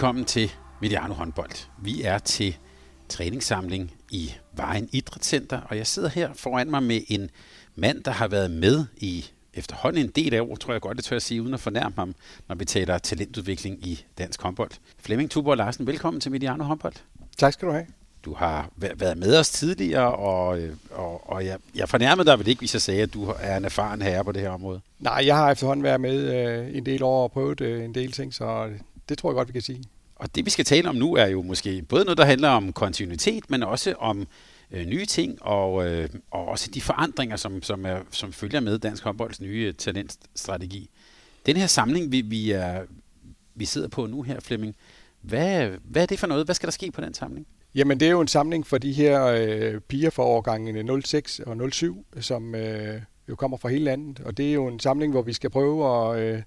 [0.00, 1.68] Velkommen til Mediano Håndbold.
[1.82, 2.56] Vi er til
[3.08, 7.30] træningssamling i Vejen Idrætscenter, og jeg sidder her foran mig med en
[7.74, 11.04] mand, der har været med i efterhånden en del af år, tror jeg godt, det
[11.04, 12.14] tør at sige, uden at fornærme ham,
[12.48, 14.70] når vi taler talentudvikling i dansk håndbold.
[14.98, 16.94] Flemming Tuborg Larsen, velkommen til Mediano Håndbold.
[17.38, 17.86] Tak skal du have.
[18.24, 20.58] Du har været med os tidligere, og,
[20.90, 23.64] og, og jeg, jeg fornærmede dig vel ikke, hvis jeg sagde, at du er en
[23.64, 24.80] erfaren herre på det her område?
[24.98, 28.12] Nej, jeg har efterhånden været med øh, en del år og prøvet øh, en del
[28.12, 28.68] ting, så
[29.10, 29.84] det tror jeg godt, vi kan sige.
[30.16, 32.72] Og det, vi skal tale om nu, er jo måske både noget, der handler om
[32.72, 34.26] kontinuitet, men også om
[34.70, 38.78] øh, nye ting, og, øh, og også de forandringer, som, som, er, som følger med
[38.78, 40.90] Dansk Håndbolds nye talentstrategi.
[41.46, 42.82] Den her samling, vi, vi, er,
[43.54, 44.76] vi sidder på nu her, Flemming,
[45.20, 46.46] hvad, hvad er det for noget?
[46.46, 47.46] Hvad skal der ske på den samling?
[47.74, 51.72] Jamen, det er jo en samling for de her øh, piger fra årgangene 06 og
[51.72, 54.20] 07, som øh, jo kommer fra hele landet.
[54.20, 56.42] Og det er jo en samling, hvor vi skal prøve at øh,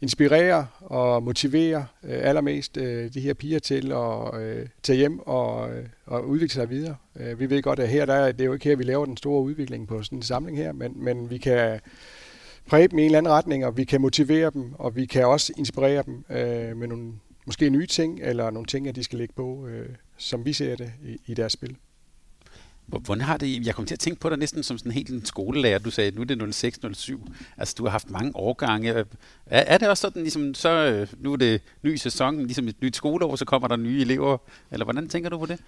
[0.00, 5.70] inspirere og motivere øh, allermest øh, de her piger til at øh, tage hjem og,
[5.70, 6.96] øh, og udvikle sig videre.
[7.16, 9.04] Øh, vi ved godt, at her der, er det er jo ikke her, vi laver
[9.04, 11.80] den store udvikling på sådan en samling her, men, men vi kan
[12.66, 15.26] præge dem i en eller anden retning, og vi kan motivere dem, og vi kan
[15.26, 17.12] også inspirere dem øh, med nogle
[17.46, 20.76] måske nye ting, eller nogle ting, at de skal lægge på, øh, som vi ser
[20.76, 21.76] det i, i deres spil.
[22.86, 25.24] Hvordan har det, jeg kom til at tænke på dig næsten som sådan helt en
[25.24, 25.78] skolelærer.
[25.78, 27.30] Du sagde, nu er det 06-07.
[27.58, 28.90] Altså, du har haft mange årgange.
[28.90, 29.04] Er,
[29.46, 32.96] er det også sådan, ligesom, så, øh, nu er det ny sæson, ligesom et nyt
[32.96, 34.38] skoleår, så kommer der nye elever?
[34.72, 35.58] Eller hvordan tænker du på det?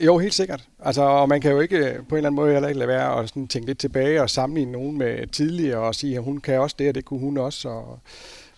[0.00, 0.68] Jo, helt sikkert.
[0.80, 2.88] Altså, og man kan jo ikke øh, på en eller anden måde heller ikke lade
[2.88, 6.40] være at sådan tænke lidt tilbage og sammenligne nogen med tidligere og sige, at hun
[6.40, 7.68] kan også det, og det kunne hun også.
[7.68, 8.00] Og,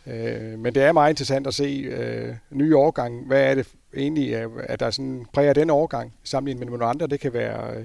[0.07, 3.27] øh, men det er meget interessant at se øh, nye årgange.
[3.27, 7.07] Hvad er det egentlig, øh, at der sådan præger den overgang sammenlignet med nogle andre.
[7.07, 7.85] Det kan være øh,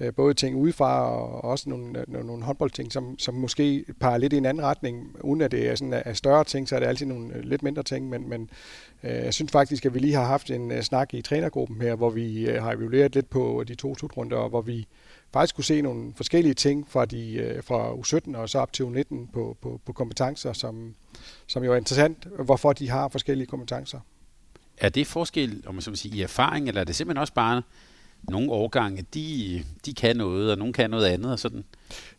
[0.00, 4.32] øh både ting udefra og også nogle, nogle, nogle håndboldting, som, som måske peger lidt
[4.32, 5.16] i en anden retning.
[5.20, 7.82] Uden at det er sådan er større ting, så er det altid nogle lidt mindre
[7.82, 8.08] ting.
[8.08, 8.50] Men, men
[9.02, 11.94] øh, jeg synes faktisk, at vi lige har haft en uh, snak i trænergruppen her,
[11.94, 14.86] hvor vi uh, har evalueret lidt på de to slutrunder, og hvor vi
[15.32, 18.82] faktisk kunne se nogle forskellige ting fra, de, uh, fra U17 og så op til
[18.82, 20.94] U19 på, på, på kompetencer, som,
[21.46, 24.00] som jo er interessant, hvorfor de har forskellige kompetencer.
[24.80, 27.32] Er det forskel, om man så vil sige, i erfaring, eller er det simpelthen også
[27.32, 27.62] bare
[28.22, 31.64] nogle årgange, de, de kan noget, og nogle kan noget andet og sådan?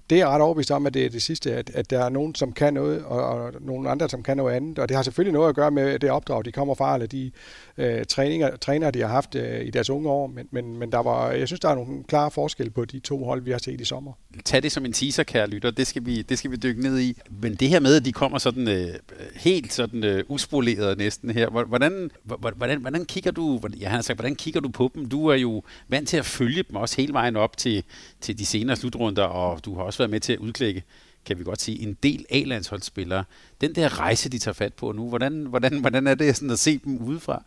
[0.09, 2.09] Det er jeg ret overbevist om, at det er det sidste, at, at der er
[2.09, 4.79] nogen, som kan noget, og, og nogle andre, som kan noget andet.
[4.79, 7.31] Og det har selvfølgelig noget at gøre med det opdrag, de kommer fra, eller de
[7.77, 10.27] øh, træninger, træner, de har haft øh, i deres unge år.
[10.27, 13.23] Men, men, men der var, jeg synes, der er nogle klare forskel på de to
[13.23, 14.11] hold, vi har set i sommer.
[14.45, 15.71] Tag det som en teaser, kære lytter.
[15.71, 17.21] Det skal vi, det skal vi dykke ned i.
[17.41, 18.87] Men det her med, at de kommer sådan øh,
[19.35, 21.49] helt sådan øh, uspoleret næsten her.
[21.49, 25.09] Hvordan, hvordan, hvordan kigger du, jeg har sagt, hvordan kigger du på dem?
[25.09, 27.83] Du er jo vant til at følge dem også hele vejen op til,
[28.21, 30.83] til de senere slutrunder, og du har også været med til at udklække
[31.25, 33.23] kan vi godt sige, en del A-landsholdsspillere.
[33.61, 36.59] Den der rejse, de tager fat på nu, hvordan, hvordan, hvordan er det sådan at
[36.59, 37.43] se dem udefra?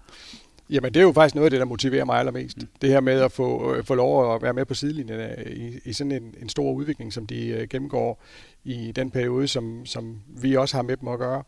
[0.71, 2.59] Jamen, det er jo faktisk noget af det, der motiverer mig allermest.
[2.59, 2.69] Mm.
[2.83, 5.78] Det her med at få, øh, få lov at være med på sidelinjen øh, i,
[5.84, 8.23] i sådan en, en stor udvikling, som de uh, gennemgår
[8.65, 11.43] i den periode, som, som vi også har med dem at gøre.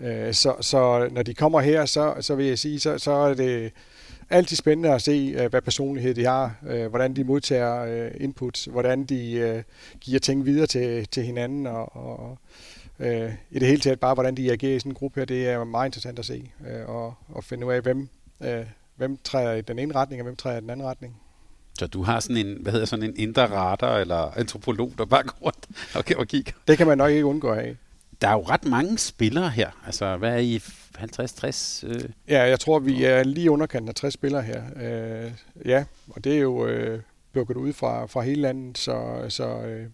[0.00, 3.34] Uh, så, så når de kommer her, så, så vil jeg sige, så, så er
[3.34, 3.72] det
[4.30, 6.54] altid spændende at se, hvad personlighed de har,
[6.88, 9.64] hvordan de modtager inputs, hvordan de
[10.00, 12.38] giver ting videre til, til hinanden, og, og
[13.50, 15.64] i det hele taget bare, hvordan de agerer i sådan en gruppe her, det er
[15.64, 16.50] meget interessant at se,
[16.86, 18.08] og, og finde ud af, hvem,
[18.96, 21.16] hvem træder i den ene retning, og hvem træder i den anden retning.
[21.78, 25.22] Så du har sådan en, hvad hedder sådan en indre radar, eller antropolog, der bare
[25.22, 26.52] går rundt og, og kigger?
[26.68, 27.76] Det kan man nok ikke undgå af.
[28.20, 29.70] Der er jo ret mange spillere her.
[29.86, 31.86] Altså, hvad er I 50-60?
[31.86, 32.10] Øh?
[32.28, 34.62] Ja, jeg tror, vi er lige underkanten af 60 spillere her.
[34.76, 35.32] Øh,
[35.64, 37.00] ja, og det er jo øh,
[37.32, 39.86] bukket ud fra, fra hele landet, så, så øh,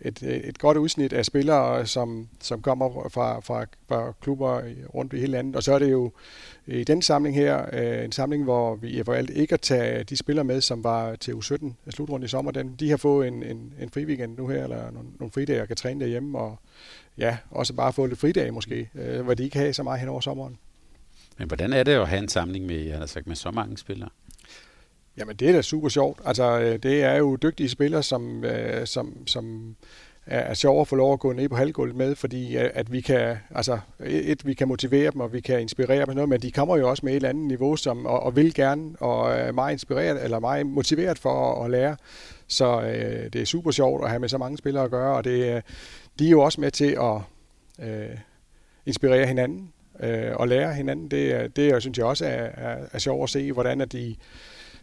[0.00, 4.62] et, øh, et godt udsnit af spillere, som, som kommer fra, fra, fra klubber
[4.94, 5.56] rundt i hele landet.
[5.56, 6.12] Og så er det jo
[6.66, 10.16] i den samling her, øh, en samling, hvor vi har valgt ikke at tage de
[10.16, 12.50] spillere med, som var til U17 øh, slutrunde i sommer.
[12.50, 15.62] Den, de har fået en, en, en fri weekend nu her, eller nogle, nogle fridage,
[15.62, 16.58] og kan træne derhjemme, og
[17.18, 20.08] ja, også bare få lidt fridage måske, øh, hvor de ikke har så meget hen
[20.08, 20.58] over sommeren.
[21.38, 23.78] Men hvordan er det at have en samling med, jeg har sagt, med så mange
[23.78, 24.08] spillere?
[25.18, 26.20] Jamen, det er da super sjovt.
[26.24, 29.76] Altså, øh, det er jo dygtige spillere, som, øh, som, som
[30.26, 33.00] er sjovere at få lov at gå ned på halvgulvet med, fordi øh, at vi
[33.00, 36.52] kan, altså, et, vi kan motivere dem, og vi kan inspirere dem noget, men de
[36.52, 39.52] kommer jo også med et eller andet niveau, som, og, og vil gerne, og er
[39.52, 41.96] meget inspireret, eller meget motiveret for at, at lære.
[42.46, 45.24] Så øh, det er super sjovt at have med så mange spillere at gøre, og
[45.24, 45.62] det, øh,
[46.18, 47.20] de er jo også med til at
[47.88, 48.16] øh,
[48.86, 51.10] inspirere hinanden øh, og lære hinanden.
[51.10, 54.16] Det, det synes jeg også er, er, er sjovt at se, hvordan at de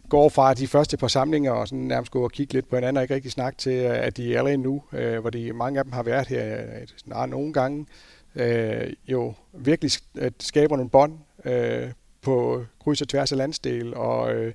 [0.08, 2.96] går fra de første par samlinger og sådan nærmest går og kigge lidt på hinanden
[2.96, 5.78] og ikke rigtig snakke til, øh, at de er allerede nu, øh, hvor de, mange
[5.78, 7.86] af dem har været her øh, snart nogle gange,
[8.34, 11.90] øh, jo virkelig øh, skaber nogle bånd øh,
[12.22, 14.52] på kryds og tværs af landsdel, og øh,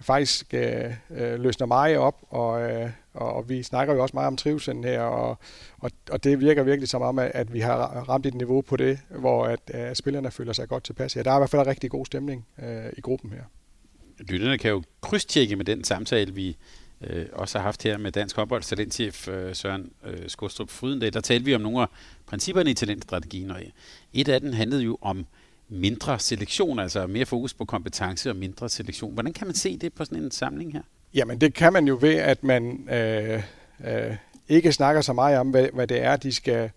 [0.00, 4.36] faktisk øh, øh, løsner meget op, og, øh, og vi snakker jo også meget om
[4.36, 5.38] trivselen her, og,
[5.78, 8.98] og, og det virker virkelig som om, at vi har ramt et niveau på det,
[9.08, 11.22] hvor at, at spillerne føler sig godt tilpas her.
[11.22, 13.42] Der er i hvert fald en rigtig god stemning øh, i gruppen her.
[14.28, 16.56] Lytterne kan jo krydstjekke med den samtale, vi
[17.00, 21.12] øh, også har haft her med Dansk Håndbolds talentchef øh, Søren øh, Skostrup Frydendal.
[21.12, 21.86] Der talte vi om nogle af
[22.26, 23.68] principperne i talentstrategien, og øh,
[24.12, 25.26] et af dem handlede jo om
[25.68, 29.14] mindre selektion, altså mere fokus på kompetence og mindre selektion.
[29.14, 30.82] Hvordan kan man se det på sådan en samling her?
[31.14, 33.42] Jamen det kan man jo ved, at man øh,
[33.86, 34.16] øh,
[34.48, 36.70] ikke snakker så meget om, hvad, hvad det er, de skal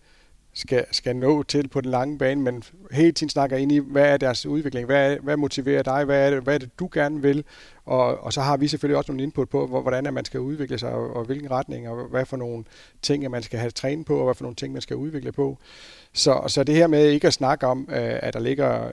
[0.54, 4.06] skal, skal nå til på den lange bane, men hele tiden snakker ind i, hvad
[4.06, 6.90] er deres udvikling, hvad, er, hvad motiverer dig, hvad er, det, hvad er det, du
[6.94, 7.44] gerne vil,
[7.86, 10.92] og, og så har vi selvfølgelig også nogle input på, hvordan man skal udvikle sig,
[10.92, 12.64] og, og hvilken retning, og hvad for nogle
[13.02, 15.58] ting, man skal have trænet på, og hvad for nogle ting, man skal udvikle på.
[16.14, 18.88] Så, så det her med ikke at snakke om, øh, at der ligger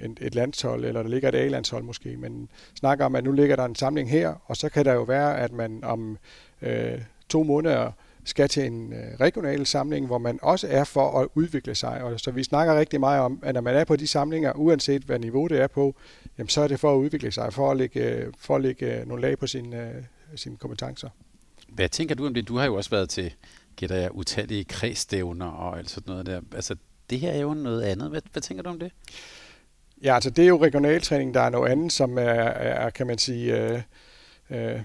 [0.00, 3.56] øh, et landshold, eller der ligger et A-landshold måske, men snakke om, at nu ligger
[3.56, 6.18] der en samling her, og så kan der jo være, at man om
[6.62, 7.92] øh, to måneder
[8.24, 12.02] skal til en øh, regional samling, hvor man også er for at udvikle sig.
[12.02, 15.02] Og så vi snakker rigtig meget om, at når man er på de samlinger, uanset
[15.02, 15.94] hvad niveau det er på,
[16.38, 19.08] jamen så er det for at udvikle sig, for at lægge, for at lægge øh,
[19.08, 20.02] nogle lag på sine, øh,
[20.36, 21.08] sine kompetencer.
[21.68, 22.48] Hvad tænker du om det?
[22.48, 23.34] Du har jo også været til,
[23.76, 26.40] gætter jeg, utallige kredsstævner og alt sådan noget der.
[26.54, 26.76] Altså,
[27.10, 28.10] det her er jo noget andet.
[28.10, 28.92] Hvad, hvad tænker du om det?
[30.02, 33.18] Ja, altså det er jo regionaltræning, der er noget andet, som er, er kan man
[33.18, 33.82] sige, øh,
[34.50, 34.80] øh,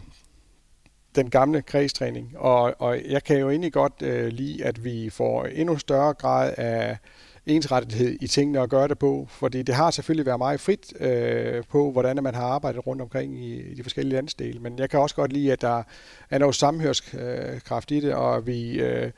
[1.18, 2.38] den gamle kredstræning.
[2.38, 6.54] Og, og jeg kan jo egentlig godt øh, lide, at vi får endnu større grad
[6.58, 6.98] af
[7.46, 11.64] ensrettighed i tingene at gøre det på, fordi det har selvfølgelig været meget frit øh,
[11.70, 15.00] på, hvordan man har arbejdet rundt omkring i, i de forskellige landsdele, men jeg kan
[15.00, 15.84] også godt lide, at der
[16.30, 19.12] er noget samhørskraft øh, i det, og vi øh,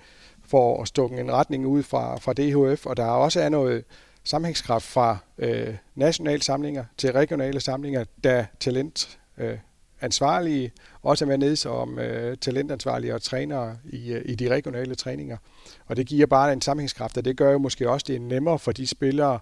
[0.45, 3.83] får stukket en retning ud fra, fra DHF, og der også er noget
[4.23, 9.57] sammenhængskraft fra øh, nationale samlinger til regionale samlinger, da talent øh,
[10.01, 14.95] ansvarlige også at være nede som øh, talentansvarlige og trænere i, øh, i de regionale
[14.95, 15.37] træninger.
[15.85, 18.59] Og det giver bare en sammenhængskraft, og det gør jo måske også, det er nemmere
[18.59, 19.39] for de spillere,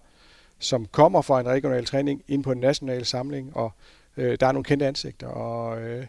[0.59, 3.71] som kommer fra en regional træning ind på en national samling, og
[4.17, 6.05] øh, der er nogle kendte ansigter, og, øh,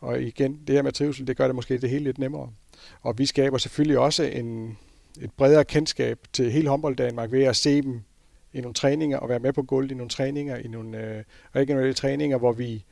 [0.00, 2.50] og igen, det her med trivsel, det gør det måske det hele lidt nemmere.
[3.02, 4.78] Og vi skaber selvfølgelig også en,
[5.20, 8.02] et bredere kendskab til hele håndbold Danmark ved at se dem
[8.52, 11.24] i nogle træninger og være med på gulvet i nogle træninger, i nogle øh,
[11.56, 12.84] regionale træninger, hvor vi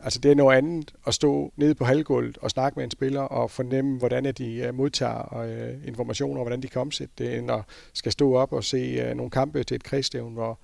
[0.00, 3.20] altså det er noget andet at stå nede på halvgulvet og snakke med en spiller
[3.20, 7.50] og fornemme, hvordan de øh, modtager øh, informationer, og hvordan de kan omsætte det, end
[7.50, 10.58] at skal stå op og se øh, nogle kampe til et kredsstævn, hvor,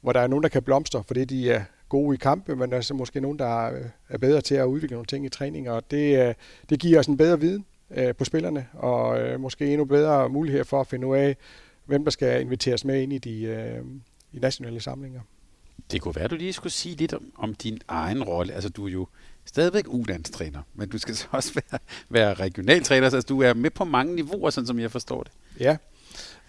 [0.00, 2.76] hvor der er nogen, der kan blomstre, fordi de er gode i kampe, men der
[2.76, 3.66] er så måske nogen, der
[4.08, 6.36] er bedre til at udvikle nogle ting i træning, og det,
[6.70, 7.64] det giver os en bedre viden
[8.18, 11.36] på spillerne, og måske endnu bedre mulighed for at finde ud af,
[11.84, 13.82] hvem der skal inviteres med ind i de
[14.32, 15.20] i nationale samlinger.
[15.90, 18.52] Det kunne være, at du lige skulle sige lidt om, om din egen rolle.
[18.52, 19.06] Altså, du er jo
[19.44, 23.84] stadigvæk ulandstræner, men du skal så også være, være regionaltræner, så du er med på
[23.84, 25.32] mange niveauer, sådan som jeg forstår det.
[25.60, 25.76] Ja,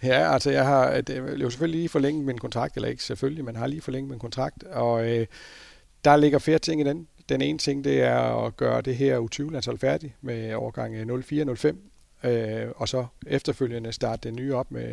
[0.02, 3.02] Ja, altså jeg har det øh, er jo selvfølgelig lige forlænget min kontrakt, eller ikke
[3.02, 5.26] selvfølgelig, men har lige forlænget min kontrakt, og øh,
[6.04, 7.08] der ligger flere ting i den.
[7.28, 11.76] Den ene ting, det er at gøre det her U20-landshold færdigt med årgang 04-05,
[12.26, 14.92] øh, og så efterfølgende starte det nye op med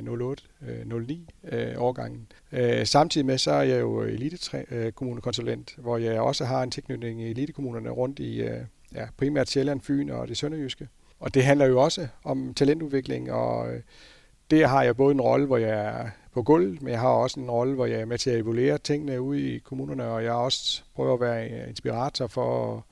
[0.61, 2.27] 08-09 øh, øh, årgangen.
[2.51, 7.21] Øh, samtidig med så er jeg jo elitekommunekonsulent, øh, hvor jeg også har en tilknytning
[7.21, 8.59] i elitekommunerne rundt i øh,
[8.95, 10.87] ja, primært Sjælland, Fyn og det sønderjyske.
[11.19, 13.81] Og det handler jo også om talentudvikling, og øh,
[14.51, 17.39] der har jeg både en rolle, hvor jeg er på gulvet, men jeg har også
[17.39, 20.31] en rolle, hvor jeg er med til at evaluere tingene ude i kommunerne, og jeg
[20.31, 22.85] også prøver at være øh, inspirator for,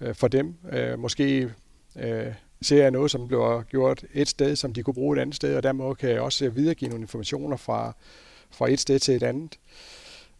[0.00, 0.54] øh, for dem.
[0.72, 1.50] Øh, måske
[1.96, 2.32] øh,
[2.64, 5.56] ser jeg noget, som bliver gjort et sted, som de kunne bruge et andet sted,
[5.56, 7.92] og dermed kan jeg også videregive nogle informationer fra,
[8.50, 9.58] fra et sted til et andet.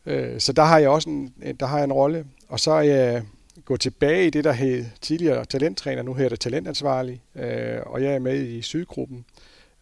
[0.07, 2.27] Øh, så der har jeg også en, der har jeg en rolle.
[2.49, 3.23] Og så er jeg
[3.65, 8.15] gået tilbage i det, der hed tidligere talenttræner, nu hedder det talentansvarlig, øh, og jeg
[8.15, 9.25] er med i sydgruppen.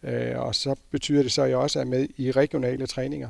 [0.03, 3.29] Øh, og så betyder det så, at jeg også er med i regionale træninger.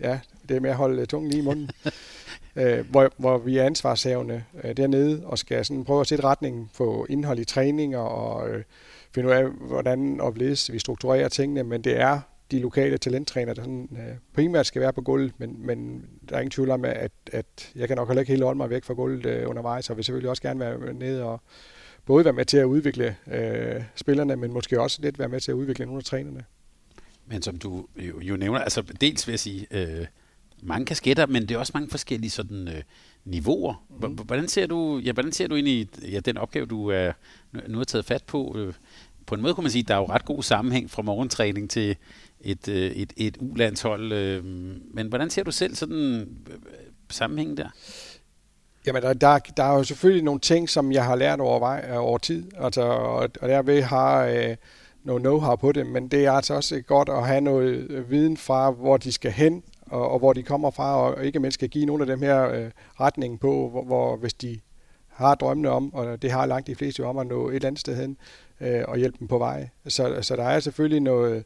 [0.00, 1.70] Ja, det er med at holde tungen lige i munden.
[2.56, 6.70] øh, hvor, hvor vi er ansvarshavende øh, dernede og skal sådan prøve at sætte retningen
[6.76, 8.64] på indhold i træninger og øh,
[9.14, 10.36] finde ud af, hvordan og
[10.72, 14.92] vi strukturerer tingene, men det er de lokale talenttræner, der sådan, øh, primært skal være
[14.92, 18.20] på gulvet, men, men der er ingen tvivl om, at, at jeg kan nok heller
[18.20, 20.94] ikke helt holde mig væk fra gulvet øh, undervejs, og vil selvfølgelig også gerne være
[20.94, 21.40] nede og
[22.06, 25.50] både være med til at udvikle øh, spillerne, men måske også lidt være med til
[25.50, 26.44] at udvikle nogle af trænerne.
[27.26, 30.06] Men som du jo, jo nævner, altså dels vil jeg sige, øh,
[30.62, 32.82] mange kasketter, men det er også mange forskellige sådan, øh,
[33.24, 33.84] niveauer.
[34.00, 34.12] Mm.
[34.12, 37.12] Hvordan ser du, ja, hvordan ser du ind i ja, den opgave, du er,
[37.68, 38.54] nu har taget fat på?
[38.58, 38.74] Øh,
[39.26, 41.70] på en måde kunne man sige, at der er jo ret god sammenhæng fra morgentræning
[41.70, 41.96] til
[42.40, 44.12] et, øh, et, et U-landshold.
[44.12, 44.44] Øh,
[44.94, 46.56] men hvordan ser du selv sådan øh,
[47.10, 47.68] sammenhængen der?
[48.86, 51.96] Jamen, der, der, der er jo selvfølgelig nogle ting, som jeg har lært over, vej,
[51.96, 54.56] over tid, altså, og, og derved har øh,
[55.04, 58.70] noget know-how på det, men det er altså også godt at have noget viden fra,
[58.70, 61.86] hvor de skal hen, og, og hvor de kommer fra, og ikke mindst skal give
[61.86, 62.70] nogle af dem her øh,
[63.00, 64.60] retning på, hvor, hvor hvis de
[65.08, 67.66] har drømmene om, og det har langt de fleste jo om at nå et eller
[67.66, 68.16] andet sted hen,
[68.60, 69.68] øh, og hjælpe dem på vej.
[69.88, 71.44] Så, så der er selvfølgelig noget,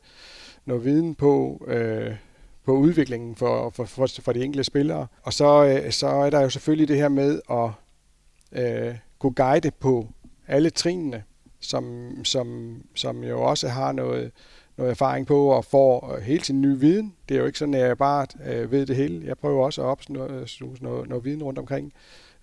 [0.65, 2.15] noget viden på, øh,
[2.65, 5.07] på udviklingen for, for, for, for de enkelte spillere.
[5.23, 7.71] Og så, øh, så er der jo selvfølgelig det her med at
[8.53, 10.09] øh, kunne guide på
[10.49, 11.23] alle trinene,
[11.61, 14.33] som, som, som jo også har noget,
[14.77, 17.15] noget erfaring på og får øh, hele tiden ny viden.
[17.29, 19.27] Det er jo ikke sådan, at jeg bare øh, ved det hele.
[19.27, 21.93] Jeg prøver også at opsnuse øh, noget, noget, viden rundt omkring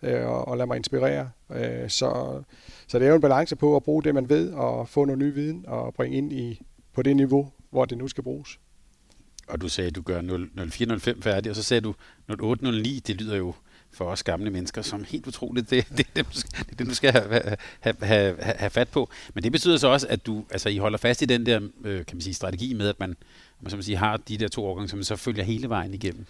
[0.02, 1.30] øh, og, og lade mig inspirere.
[1.52, 2.42] Øh, så,
[2.88, 5.20] så det er jo en balance på at bruge det, man ved, og få noget
[5.20, 6.62] ny viden og bringe ind i
[6.94, 8.60] på det niveau, hvor det nu skal bruges.
[9.48, 11.94] Og du sagde, at du gør 0405 færdig, og så sagde du
[12.30, 13.02] 0809.
[13.08, 13.54] Det lyder jo
[13.94, 15.70] for os gamle mennesker som helt utroligt.
[15.70, 17.42] Det, det, det, det er det, du skal have,
[17.80, 19.10] have, have, have fat på.
[19.34, 22.06] Men det betyder så også, at du altså, I holder fast i den der øh,
[22.06, 23.16] kan man sige, strategi med, at man,
[23.62, 26.26] man, så man har de der to årgange, som man så følger hele vejen igennem.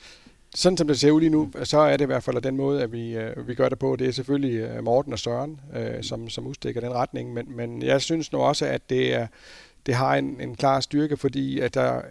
[0.56, 2.84] Sådan som det ser ud lige nu, så er det i hvert fald den måde,
[2.84, 3.96] at vi, øh, vi gør det på.
[3.96, 7.82] Det er selvfølgelig øh, Morten og Søren, øh, som, som udstikker den retning, men, men
[7.82, 9.28] jeg synes nu også, at det er
[9.86, 12.02] det har en, en klar styrke, fordi at der,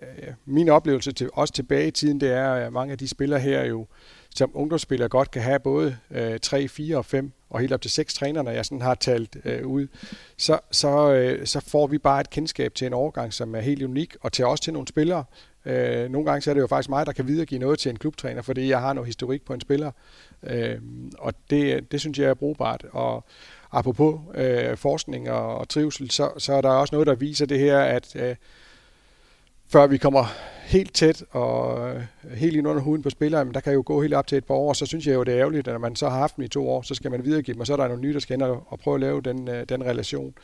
[0.47, 3.64] min oplevelse til, også tilbage i tiden, det er, at mange af de spillere her
[3.64, 3.87] jo,
[4.37, 7.90] som ungdomsspiller godt kan have både øh, 3, 4 og 5 og helt op til
[7.90, 9.87] 6 træner, når jeg sådan har talt øh, ud,
[10.37, 13.82] så, så, øh, så får vi bare et kendskab til en overgang, som er helt
[13.82, 15.25] unik, og til også til nogle spillere.
[15.64, 17.99] Øh, nogle gange så er det jo faktisk mig, der kan videregive noget til en
[17.99, 19.90] klubtræner, fordi jeg har noget historik på en spiller,
[20.42, 20.78] øh,
[21.18, 22.87] og det, det synes jeg er brugbart.
[22.92, 23.25] Og,
[23.72, 27.58] apropos øh, forskning og, og trivsel, så, så er der også noget, der viser det
[27.58, 28.37] her, at øh,
[29.73, 30.25] før vi kommer
[30.67, 34.15] helt tæt og øh, helt ind under huden på spilleren, der kan jo gå helt
[34.15, 35.97] op til et par år, så synes jeg jo, det er ærgerligt, at når man
[35.97, 37.77] så har haft dem i to år, så skal man videregive dem, og så er
[37.77, 40.35] der nogle nye, der skal ind og, prøve at lave den, øh, den relation.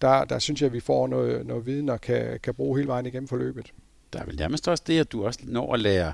[0.00, 2.88] Der, der synes jeg, at vi får noget, noget viden og kan, kan bruge hele
[2.88, 3.72] vejen igennem forløbet.
[4.12, 6.12] Der er vel nærmest også det, at du også når at lære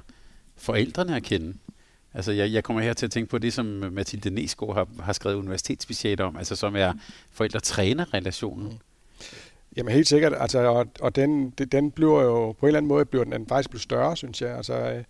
[0.57, 1.55] forældrene at kende.
[2.15, 5.13] Altså, jeg, jeg kommer her til at tænke på det, som Mathilde Nesgaard har, har
[5.13, 6.93] skrevet universitetsspecialt om, altså som er
[7.31, 8.69] forældre-træner-relationen.
[8.69, 8.79] Mm.
[9.77, 13.05] Jamen helt sikkert, altså, og, og den, den bliver jo på en eller anden måde
[13.05, 14.57] bliver den faktisk blevet større, synes jeg.
[14.57, 15.05] Altså, øh,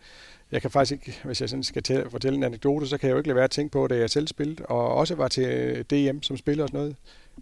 [0.53, 3.13] jeg kan faktisk ikke, hvis jeg sådan skal tælle, fortælle en anekdote, så kan jeg
[3.13, 5.83] jo ikke lade være at tænke på, da jeg selv spillede, og også var til
[5.91, 6.97] DM som spiller og sådan noget.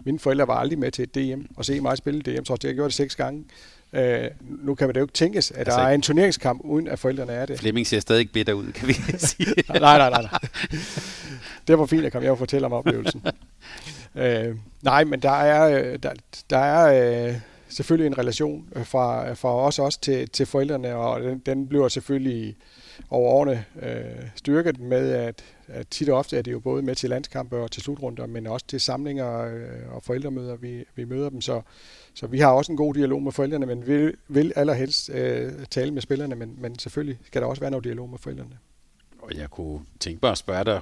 [0.04, 2.74] Mine forældre var aldrig med til et DM og se mig spille DM, så jeg
[2.74, 3.44] gjorde det seks gange.
[3.92, 6.88] Øh, nu kan man det jo ikke tænkes, at altså, der er en turneringskamp, uden
[6.88, 7.58] at forældrene er det.
[7.58, 9.54] Flemming ser stadig ikke bitter ud, kan vi sige.
[9.68, 10.40] nej, nej, nej, nej.
[11.68, 13.22] Det var fint, at komme jeg og fortælle om oplevelsen
[14.14, 16.12] øh, nej, men der er, øh, der,
[16.50, 21.21] der er øh, selvfølgelig en relation øh, fra, fra os også til, til forældrene, og
[21.21, 22.57] den, den bliver selvfølgelig
[23.11, 26.95] over årene øh, styrket med, at, at tit og ofte er det jo både med
[26.95, 31.31] til landskampe og til slutrunder, men også til samlinger øh, og forældremøder, vi, vi møder
[31.31, 31.40] dem.
[31.40, 31.62] Så,
[32.14, 35.90] så vi har også en god dialog med forældrene, men vil, vil allerhelst øh, tale
[35.90, 38.59] med spillerne, men, men selvfølgelig skal der også være noget dialog med forældrene.
[39.23, 40.81] Og jeg kunne tænke mig at spørge dig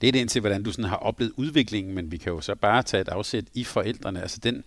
[0.00, 2.82] lidt ind til, hvordan du sådan har oplevet udviklingen, men vi kan jo så bare
[2.82, 4.22] tage et afsæt i forældrene.
[4.22, 4.64] Altså den,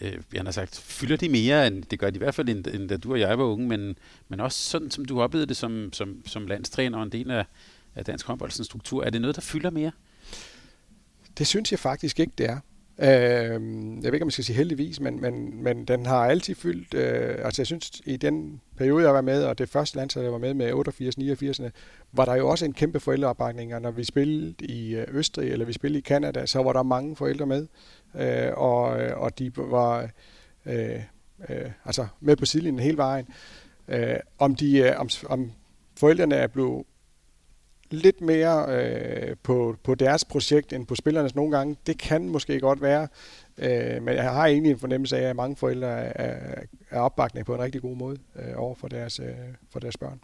[0.00, 2.66] øh, jeg har sagt, fylder de mere, end det gør de i hvert fald, end,
[2.66, 3.98] end da du og jeg var unge, men,
[4.28, 7.44] men også sådan, som du oplevede det som, som, som landstræner og en del af,
[7.94, 9.04] af dansk håndboldsens struktur.
[9.04, 9.92] Er det noget, der fylder mere?
[11.38, 12.58] Det synes jeg faktisk ikke, det er.
[13.02, 13.08] Øh,
[14.02, 16.94] jeg ved ikke, om jeg skal sige heldigvis, men, men, men den har altid fyldt,
[16.94, 20.32] øh, altså jeg synes, i den periode, jeg var med, og det første land, jeg
[20.32, 21.70] var med med 88-89'erne,
[22.12, 25.66] var der jo også en kæmpe forældreopbakning, og når vi spillede i øh, Østrig, eller
[25.66, 27.66] vi spillede i Kanada, så var der mange forældre med,
[28.14, 30.10] øh, og, øh, og de var
[30.66, 31.00] øh,
[31.48, 33.26] øh, altså med på sidelinjen hele vejen.
[33.88, 35.52] Øh, om, de, øh, om, om
[35.96, 36.84] forældrene er blevet
[37.92, 41.76] lidt mere øh, på, på deres projekt end på spillernes nogle gange.
[41.86, 43.08] Det kan måske godt være,
[43.58, 47.54] øh, men jeg har egentlig en fornemmelse af, at mange forældre er, er opbakning på
[47.54, 49.26] en rigtig god måde øh, over for deres, øh,
[49.70, 50.20] for deres børn.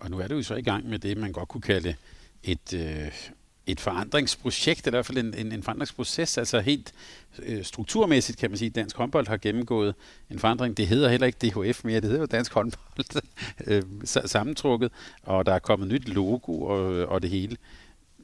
[0.00, 1.94] Og nu er du jo så i gang med det, man godt kunne kalde
[2.42, 3.30] et, øh,
[3.66, 6.92] et forandringsprojekt, eller i hvert fald en, en, en forandringsproces, altså helt
[7.38, 9.94] øh, strukturmæssigt kan man sige, at dansk håndbold har gennemgået
[10.30, 10.76] en forandring.
[10.76, 13.22] Det hedder heller ikke DHF mere, det hedder jo dansk håndbold
[13.66, 17.56] øh, sammentrukket, og der er kommet nyt logo og, øh, og det hele.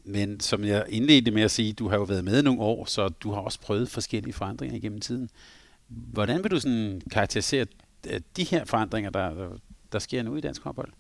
[0.05, 3.09] Men som jeg indledte med at sige, du har jo været med nogle år, så
[3.09, 5.31] du har også prøvet forskellige forandringer igennem tiden.
[5.89, 7.67] Hvordan vil du sådan karakterisere
[8.37, 9.49] de her forandringer, der,
[9.93, 10.93] der sker nu i dansk håndbold?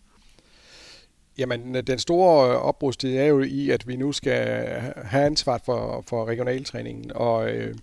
[1.38, 4.46] Jamen, den store opbrudstid er jo i, at vi nu skal
[5.04, 7.74] have ansvar for, for regionaltræningen, og, øh,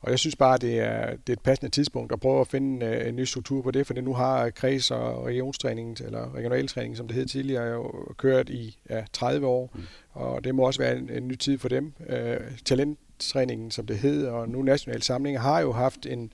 [0.00, 2.86] og jeg synes bare, det er, det er et passende tidspunkt at prøve at finde
[2.86, 6.96] øh, en ny struktur på det, for det nu har kreds- og regionstræningen, eller regionaltræningen,
[6.96, 9.82] som det hed tidligere, jo kørt i ja, 30 år, mm.
[10.12, 11.92] og det må også være en, en ny tid for dem.
[12.08, 16.32] Øh, talenttræningen, som det hed, og nu National Samling, har jo haft en,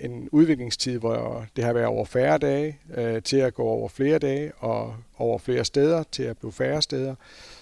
[0.00, 4.18] en udviklingstid, hvor det har været over færre dage, øh, til at gå over flere
[4.18, 7.14] dage, og over flere steder, til at blive færre steder.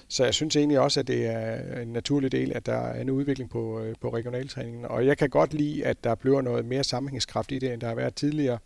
[0.09, 3.11] Så jeg synes egentlig også, at det er en naturlig del, at der er en
[3.11, 4.85] udvikling på, øh, på regionaltræningen.
[4.85, 7.89] Og jeg kan godt lide, at der bliver noget mere sammenhængskraft i det, end der
[7.89, 8.59] har været tidligere.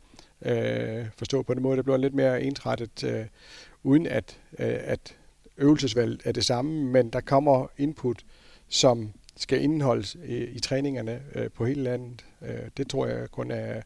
[0.42, 3.24] Øh, forstå på den måde, det bliver lidt mere ensrettet, øh,
[3.82, 5.16] uden at, øh, at
[5.56, 8.22] øvelsesvalget er det samme, men der kommer input,
[8.68, 12.25] som skal indeholdes i, i træningerne øh, på hele landet.
[12.42, 13.82] Øh, det tror jeg kun er,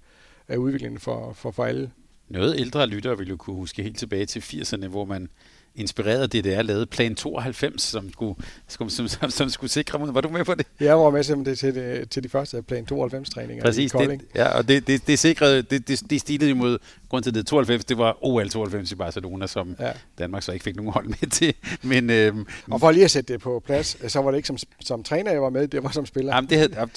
[0.48, 1.90] er udviklingen for, for, for alle.
[2.28, 5.28] Noget ældre lyttere vil jo kunne huske helt tilbage til 80'erne, hvor man
[5.76, 8.34] inspireret af DDR lavede Plan 92, som skulle,
[8.68, 10.12] som, som, som, som skulle sikre mod.
[10.12, 10.66] Var du med på det?
[10.80, 14.20] Jeg var med simpelthen til, det, til de første Plan 92-træninger Præcis, i Kolding.
[14.20, 16.78] Det, ja, og det, det, det sikrede, det, det, det stilede imod,
[17.08, 19.92] grund til det 92, det var OL 92 i Barcelona, som ja.
[20.18, 21.54] Danmark så ikke fik nogen hold med til.
[21.82, 24.56] Men, øhm, og for lige at sætte det på plads, så var det ikke som,
[24.80, 26.34] som træner, jeg var med, det var som spiller.
[26.34, 26.72] Jamen, det havde,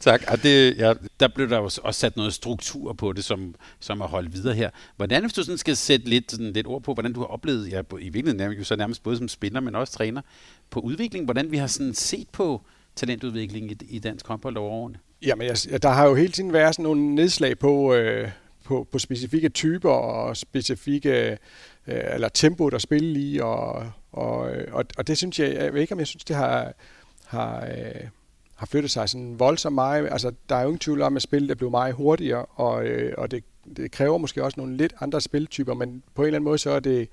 [0.00, 0.22] tak.
[0.28, 4.06] Og det, ja, der blev der også sat noget struktur på det, som, som er
[4.06, 4.70] holdt videre her.
[4.96, 7.72] Hvordan, hvis du sådan skal sætte lidt, sådan lidt ord på, hvordan du har oplevet,
[7.72, 10.22] ja, i virkeligheden jo så nærmest både som spiller, men også træner,
[10.70, 12.62] på udviklingen, hvordan vi har sådan set på
[12.96, 14.98] talentudvikling i, i dansk håndbold over årene?
[15.22, 18.30] Jamen, jeg, der har jo hele tiden været sådan nogle nedslag på, øh,
[18.64, 21.38] på, på specifikke typer og specifikke
[21.86, 25.74] øh, eller tempo, der spiller i, og, og, øh, og, og det synes jeg, jeg
[25.74, 26.72] ved ikke, om jeg synes, det har,
[27.26, 28.08] har, øh,
[28.60, 30.08] har flyttet sig sådan voldsomt meget.
[30.12, 33.14] Altså, der er jo ingen tvivl om, at spillet er blevet meget hurtigere, og, øh,
[33.18, 33.44] og det,
[33.76, 36.70] det kræver måske også nogle lidt andre spiltyper, men på en eller anden måde, så
[36.70, 37.08] er det,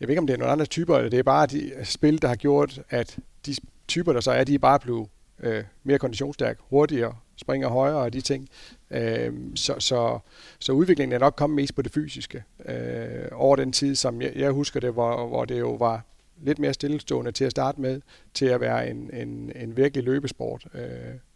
[0.00, 2.22] jeg ved ikke, om det er nogle andre typer, eller det er bare de spil,
[2.22, 3.54] der har gjort, at de
[3.88, 5.08] typer, der så er, de er bare blevet
[5.40, 8.48] øh, mere konditionsstærke, hurtigere, springer højere og de ting.
[8.90, 10.18] Øh, så, så,
[10.58, 14.32] så udviklingen er nok kommet mest på det fysiske øh, over den tid, som jeg,
[14.36, 16.04] jeg husker det, hvor, hvor det jo var
[16.42, 18.00] lidt mere stillestående til at starte med,
[18.34, 20.80] til at være en, en, en virkelig løbesport, øh,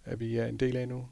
[0.04, 1.06] at vi er en del af nu.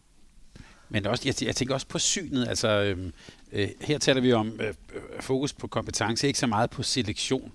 [0.88, 2.48] Men også, jeg, jeg tænker også på synet.
[2.48, 3.12] Altså, øhm,
[3.53, 4.74] øh, her taler vi om øh, øh
[5.20, 7.53] fokus på kompetence, ikke så meget på selektion.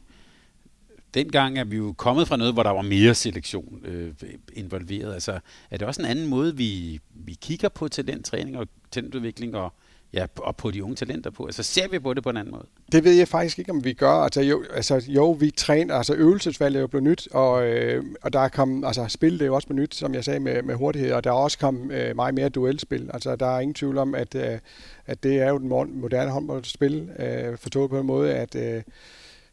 [1.14, 4.14] Dengang er vi jo kommet fra noget, hvor der var mere selektion øh,
[4.54, 5.14] involveret.
[5.14, 5.40] Altså,
[5.72, 9.74] er det også en anden måde, vi, vi kigger på talenttræning og talentudvikling og,
[10.14, 11.46] ja, og på de unge talenter på?
[11.46, 12.66] Altså ser vi på det på en anden måde?
[12.92, 14.12] Det ved jeg faktisk ikke, om vi gør.
[14.12, 18.34] Altså jo, altså, jo vi træner, altså øvelsesvalget er jo blevet nyt, og, øh, og
[18.34, 20.76] der er kommet, altså spil det er jo også nyt, som jeg sagde, med, med
[20.76, 23.10] hurtighed, og der er også kommet øh, meget mere duelspil.
[23.14, 24.60] Altså der er ingen tvivl om, at, øh,
[25.06, 25.68] at det er jo den
[26.02, 28.82] moderne håndboldspil, øh, forstået på en måde, at øh,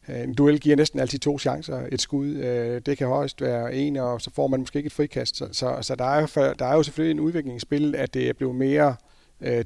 [0.08, 2.26] en duel giver næsten altid to chancer, et skud.
[2.26, 5.36] Øh, det kan højst være en, og så får man måske ikke et frikast.
[5.36, 8.14] Så, så, så der, er jo, der er jo selvfølgelig en udvikling i spillet, at
[8.14, 9.11] det er blevet mere øh,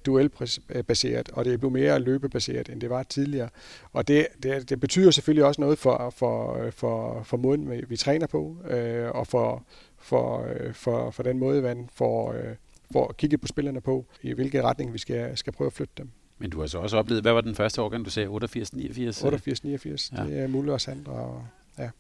[0.07, 3.49] duelbaseret, og det er blevet mere løbebaseret, end det var tidligere.
[3.93, 8.27] Og det, det, det betyder selvfølgelig også noget for, for, for, for måden, vi, træner
[8.27, 9.65] på, øh, og for,
[9.99, 12.55] for, øh, for, for den måde, man får, øh,
[12.93, 16.11] får kigget på spillerne på, i hvilken retning vi skal, skal prøve at flytte dem.
[16.39, 18.29] Men du har så også oplevet, hvad var den første årgang, du sagde?
[18.29, 18.33] 88-89?
[18.33, 20.25] 88-89, ja.
[20.25, 21.13] det er Mulle og Sandra.
[21.13, 21.47] Og,
[21.79, 21.91] ja.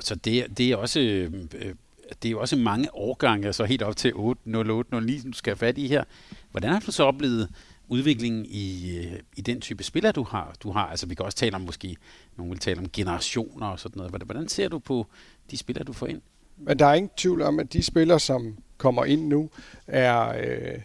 [0.00, 1.00] Så det, det er også...
[1.00, 1.74] Øh,
[2.22, 5.38] det er jo også mange årgange, altså helt op til 8, 08, 09, som du
[5.38, 6.04] skal have fat i her.
[6.50, 7.48] Hvordan har du så oplevet
[7.88, 10.54] udviklingen i, øh, i den type spillere, du har?
[10.62, 11.96] Du har, altså vi kan også tale om måske,
[12.36, 14.24] nogen vil tale om generationer og sådan noget.
[14.24, 15.06] Hvordan ser du på
[15.50, 16.20] de spillere, du får ind?
[16.56, 19.50] Men der er ingen tvivl om, at de spillere, som kommer ind nu,
[19.86, 20.80] er, øh,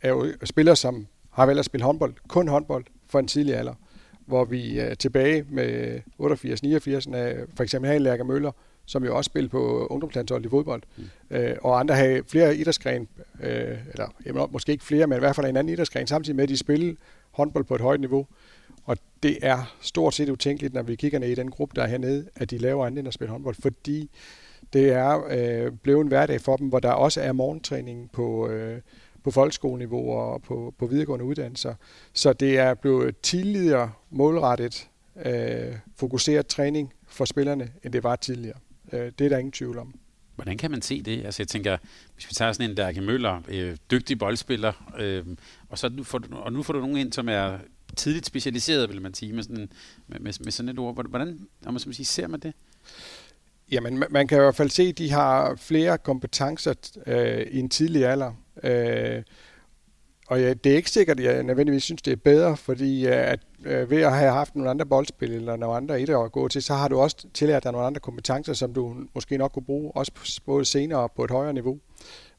[0.00, 3.74] er jo spillere, som har valgt at spille håndbold, kun håndbold, for en tidlig alder.
[4.26, 8.52] Hvor vi er tilbage med 88-89, for eksempel her i Lærke Møller,
[8.86, 10.82] som jo også spiller på ungdomslandsholdet i fodbold.
[10.96, 11.04] Mm.
[11.30, 13.08] Øh, og andre har flere idrætsgren,
[13.42, 16.42] øh, eller jamen, måske ikke flere, men i hvert fald en anden idrætsgren, samtidig med,
[16.42, 16.94] at de spiller
[17.30, 18.26] håndbold på et højt niveau.
[18.84, 21.86] Og det er stort set utænkeligt, når vi kigger ned i den gruppe, der er
[21.86, 24.10] hernede, at de laver andet end at spille håndbold, fordi
[24.72, 28.80] det er øh, blevet en hverdag for dem, hvor der også er morgentræning på, øh,
[29.24, 31.74] på folkeskoleniveau og på, på videregående uddannelser.
[32.12, 34.88] Så det er blevet tidligere målrettet
[35.24, 38.58] øh, fokuseret træning for spillerne, end det var tidligere.
[38.92, 39.94] Øh, det er der ingen tvivl om.
[40.34, 41.24] Hvordan kan man se det?
[41.24, 41.76] Altså jeg tænker,
[42.14, 45.24] hvis vi tager sådan en Derke Møller, øh, dygtig boldspiller, øh,
[45.68, 47.58] og, så nu får du, og nu får du nogen ind, som er
[47.96, 49.70] tidligt specialiseret, vil man sige, med sådan,
[50.06, 51.08] med, med, med sådan et ord.
[51.08, 52.52] Hvordan om man, som sige, ser man det?
[53.70, 56.74] Jamen, man kan i hvert fald se, at de har flere kompetencer
[57.06, 58.32] øh, i en tidlig alder.
[58.62, 59.22] Øh,
[60.28, 63.40] og ja, det er ikke sikkert, at jeg nødvendigvis synes, det er bedre, fordi at
[63.64, 66.62] øh, ved at have haft nogle andre boldspil eller nogle andre et at gå til,
[66.62, 69.92] så har du også tillært dig nogle andre kompetencer, som du måske nok kunne bruge,
[69.96, 71.78] også både senere på et højere niveau.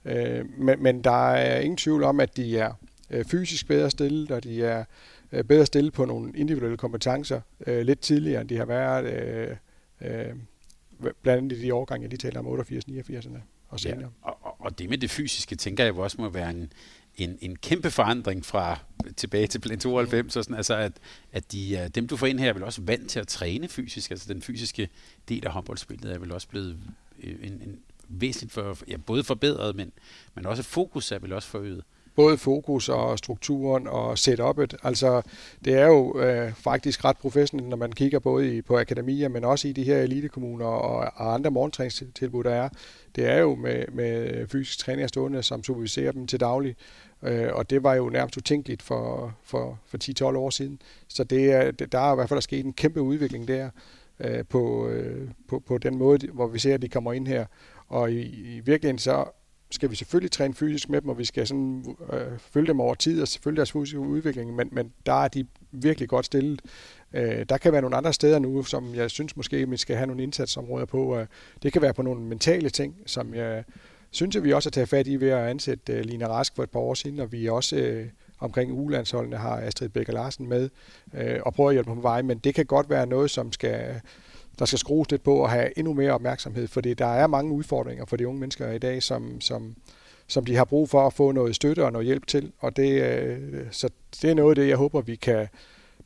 [0.05, 2.73] Øh, men, men der er ingen tvivl om, at de er
[3.09, 4.83] øh, fysisk bedre stillet, og de er
[5.31, 9.55] øh, bedre stillet på nogle individuelle kompetencer øh, lidt tidligere, end de har været øh,
[10.01, 10.35] øh,
[10.99, 14.09] blandt andet i de årgange, jeg lige taler om 88-89'erne og senere.
[14.25, 16.71] Ja, og, og det med det fysiske, tænker jeg også må være en,
[17.17, 18.79] en, en kæmpe forandring fra
[19.17, 20.91] tilbage til plan 92, og sådan, altså at,
[21.31, 23.67] at de, øh, dem du får ind her er vel også vant til at træne
[23.67, 24.89] fysisk, altså den fysiske
[25.29, 26.77] del af håndboldspillet er vel også blevet
[27.23, 29.91] øh, en, en væsentligt for, ja, både forbedret, men,
[30.35, 31.83] men også fokus er vel også forøget
[32.17, 34.77] både fokus og strukturen og setup'et.
[34.83, 35.21] Altså,
[35.65, 39.43] det er jo øh, faktisk ret professionelt, når man kigger både i, på akademier, men
[39.43, 42.69] også i de her elitekommuner og, og andre morgentræningstilbud, der er.
[43.15, 46.75] Det er jo med, med fysisk træning stående, som superviserer dem til daglig.
[47.23, 49.97] Øh, og det var jo nærmest utænkeligt for, for, for
[50.31, 50.81] 10-12 år siden.
[51.07, 53.69] Så det er, det, der er i hvert fald sket en kæmpe udvikling der
[54.19, 57.45] øh, på, øh, på, på den måde, hvor vi ser, at de kommer ind her.
[57.87, 58.21] Og i,
[58.55, 59.25] i virkeligheden så
[59.71, 62.95] skal vi selvfølgelig træne fysisk med dem, og vi skal sådan, øh, følge dem over
[62.95, 66.61] tid og selvfølgelig deres fysiske udvikling, men, men der er de virkelig godt stillet.
[67.13, 70.07] Øh, der kan være nogle andre steder nu, som jeg synes måske, vi skal have
[70.07, 71.17] nogle indsatsområder på.
[71.17, 71.27] Øh,
[71.63, 73.63] det kan være på nogle mentale ting, som jeg
[74.11, 76.63] synes, at vi også har taget fat i ved at ansætte øh, Lina Rask for
[76.63, 78.07] et par år siden, og vi også øh,
[78.39, 80.69] omkring ulandsholdene har Astrid Becker Larsen med
[81.13, 84.01] øh, og prøver at hjælpe på vej, men det kan godt være noget, som skal
[84.59, 88.05] der skal skrues lidt på at have endnu mere opmærksomhed, fordi der er mange udfordringer
[88.05, 89.75] for de unge mennesker i dag, som, som,
[90.27, 92.51] som de har brug for at få noget støtte og noget hjælp til.
[92.59, 93.89] Og det, øh, så
[94.21, 95.47] det er noget af det, jeg håber, vi kan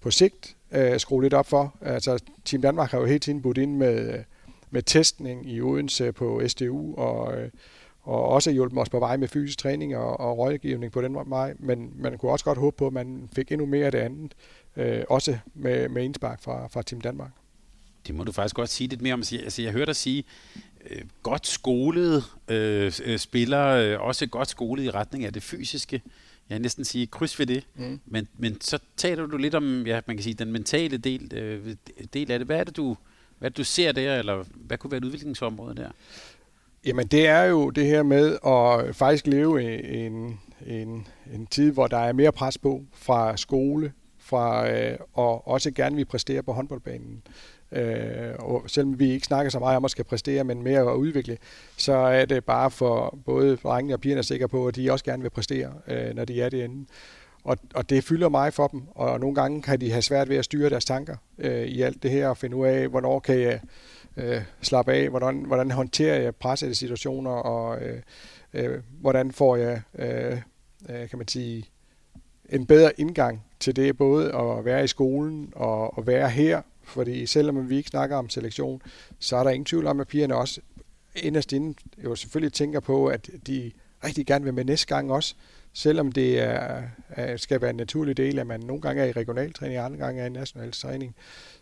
[0.01, 1.75] på sigt øh, skrue lidt op for.
[1.81, 4.23] Altså, Team Danmark har jo hele tiden budt ind med,
[4.71, 7.49] med testning i Odense på SDU, og, øh,
[8.03, 11.53] og også hjulpet os på vej med fysisk træning og, og rådgivning på den vej.
[11.59, 14.33] Men man kunne også godt håbe på, at man fik endnu mere af det andet,
[14.75, 17.31] øh, også med, med indspark fra, fra Team Danmark.
[18.07, 19.19] Det må du faktisk godt sige lidt mere om.
[19.19, 20.23] Altså, jeg hørte dig sige,
[20.89, 26.01] øh, godt skolet øh, øh, spillere, øh, også godt skolet i retning af det fysiske.
[26.49, 27.67] Jeg vil næsten sige kryds ved det.
[27.75, 27.99] Mm.
[28.05, 31.75] Men, men så taler du lidt om, ja, man kan sige, den mentale del, øh,
[32.13, 32.45] del af det.
[32.45, 32.97] Hvad er det, du,
[33.39, 35.89] hvad er det, du ser der, eller hvad kunne være et udviklingsområde der?
[36.85, 41.71] Jamen, det er jo det her med at faktisk leve i en, en, en tid,
[41.71, 46.43] hvor der er mere pres på fra skole, fra, øh, og også gerne vil præstere
[46.43, 47.21] på håndboldbanen.
[47.71, 50.95] Øh, og selvom vi ikke snakker så meget om at skal præstere, men mere at
[50.95, 51.37] udvikle,
[51.77, 55.21] så er det bare for både drengene og pigerne sikre på, at de også gerne
[55.21, 56.85] vil præstere, øh, når de er derinde.
[57.43, 60.37] Og, og det fylder mig for dem, og nogle gange kan de have svært ved
[60.37, 63.39] at styre deres tanker øh, i alt det her, og finde ud af, hvornår kan
[63.39, 63.59] jeg
[64.17, 68.01] øh, slappe af, hvordan, hvordan håndterer jeg pressede situationer, og øh,
[68.53, 70.37] øh, hvordan får jeg, øh,
[70.89, 71.65] øh, kan man sige,
[72.49, 77.25] en bedre indgang til det, både at være i skolen og at være her, fordi
[77.25, 78.81] selvom vi ikke snakker om selektion,
[79.19, 80.61] så er der ingen tvivl om, at pigerne også
[81.15, 83.71] inderst inde jo selvfølgelig tænker på, at de
[84.03, 85.35] rigtig gerne vil med næste gang også,
[85.73, 86.83] selvom det er,
[87.37, 90.25] skal være en naturlig del, at man nogle gange er i regionaltræning, andre gange er
[90.25, 91.15] i national træning.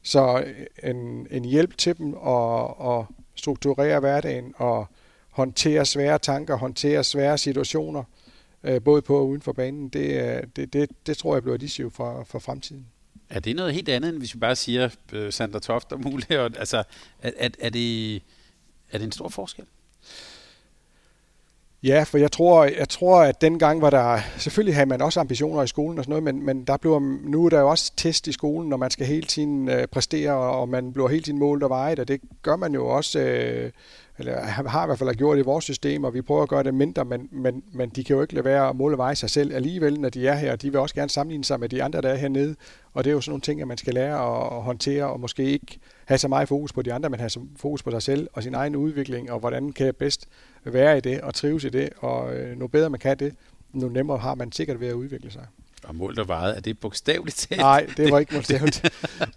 [0.04, 0.46] Så
[0.84, 4.88] en, en hjælp til dem at, at strukturere hverdagen og
[5.30, 8.04] håndtere svære tanker, håndtere svære situationer,
[8.64, 11.56] øh, både på og uden for banen, det, øh, det, det, det tror jeg bliver
[11.56, 12.86] et issue for, for fremtiden.
[13.30, 16.32] Er det noget helt andet, end hvis vi bare siger uh, Sander Toft og muligt?
[16.32, 16.84] Altså,
[17.22, 18.16] er, er, er, det,
[18.92, 19.66] er det en stor forskel?
[21.84, 25.64] Ja, for jeg tror, jeg tror, at dengang var der, selvfølgelig havde man også ambitioner
[25.64, 28.28] i skolen og sådan noget, men, men der blev, nu er der jo også test
[28.28, 31.64] i skolen, når man skal hele tiden øh, præstere, og man bliver hele tiden målt
[31.64, 33.72] og vejet, og det gør man jo også øh,
[34.20, 36.64] eller har i hvert fald gjort det i vores system, og vi prøver at gøre
[36.64, 39.30] det mindre, men, men, men de kan jo ikke lade være at måle veje sig
[39.30, 40.56] selv alligevel, når de er her.
[40.56, 42.56] De vil også gerne sammenligne sig med de andre, der er hernede,
[42.94, 45.20] og det er jo sådan nogle ting, at man skal lære at, at håndtere, og
[45.20, 48.02] måske ikke have så meget fokus på de andre, men have så fokus på sig
[48.02, 50.28] selv og sin egen udvikling, og hvordan kan jeg bedst
[50.64, 53.36] være i det og trives i det, og øh, nu bedre man kan det,
[53.74, 55.46] nu nemmere har man sikkert ved at udvikle sig.
[55.84, 57.62] Og målt og vejet, er det bogstaveligt talt?
[57.62, 58.82] Nej, det var ikke bogstaveligt.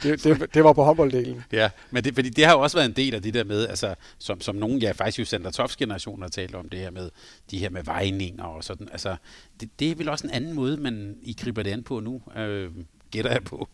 [0.02, 1.44] det, det, det, var på håndbolddelen.
[1.52, 3.68] Ja, men det, fordi det har jo også været en del af det der med,
[3.68, 6.90] altså, som, som nogen, ja faktisk jo Sander Tofts generation har talt om, det her
[6.90, 7.10] med,
[7.50, 8.88] de her med vejninger og sådan.
[8.92, 9.16] Altså,
[9.60, 12.22] det, det er vel også en anden måde, man I griber det an på nu,
[12.36, 12.70] øh,
[13.10, 13.68] gætter jeg på.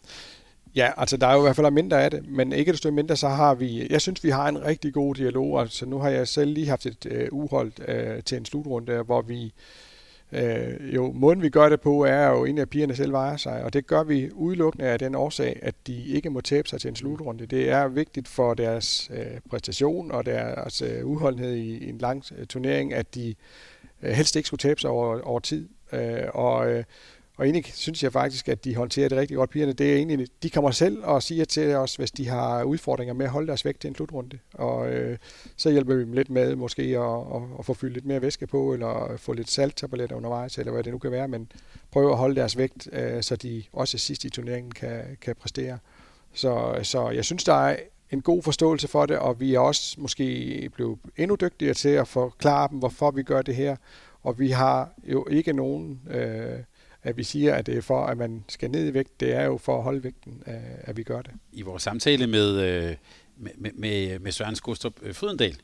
[0.75, 3.17] Ja, altså der er jo i hvert fald mindre af det, men ikke desto mindre,
[3.17, 5.61] så har vi, jeg synes, vi har en rigtig god dialog.
[5.61, 9.23] Altså nu har jeg selv lige haft et øh, uholdt øh, til en slutrunde, hvor
[9.23, 9.53] vi
[10.33, 13.65] øh, jo, måden vi gør det på, er jo egentlig, at pigerne selv vejer sig,
[13.65, 16.89] og det gør vi udelukkende af den årsag, at de ikke må tabe sig til
[16.89, 17.47] en slutrunde.
[17.47, 22.25] Det er vigtigt for deres øh, præstation og deres øh, udholdenhed i, i en lang
[22.39, 23.35] øh, turnering, at de
[24.03, 25.69] øh, helst ikke skulle tabe sig over, over tid.
[25.93, 26.85] Øh, og øh,
[27.39, 29.73] og egentlig synes jeg faktisk, at de håndterer det rigtig godt, pigerne.
[29.73, 33.27] Det er egentlig, de kommer selv og siger til os, hvis de har udfordringer med
[33.27, 34.39] at holde deres vægt til en slutrunde.
[34.55, 35.19] Og øh,
[35.57, 38.47] så hjælper vi dem lidt med måske at, at, at få fyldt lidt mere væske
[38.47, 41.53] på, eller få lidt salttabletter undervejs, eller hvad det nu kan være, men
[41.91, 45.79] prøve at holde deres vægt, øh, så de også sidst i turneringen kan, kan præstere.
[46.33, 47.77] Så, så jeg synes, der er
[48.11, 52.09] en god forståelse for det, og vi er også måske blevet endnu dygtigere til at
[52.09, 53.77] forklare dem, hvorfor vi gør det her.
[54.23, 56.01] Og vi har jo ikke nogen...
[56.11, 56.59] Øh,
[57.03, 59.21] at vi siger, at det er for, at man skal ned i vægt.
[59.21, 61.33] Det er jo for at holde vægten, øh, at vi gør det.
[61.53, 62.97] I vores samtale med, øh,
[63.37, 65.57] med, med, med Søren Skostrup øh, Frydendal,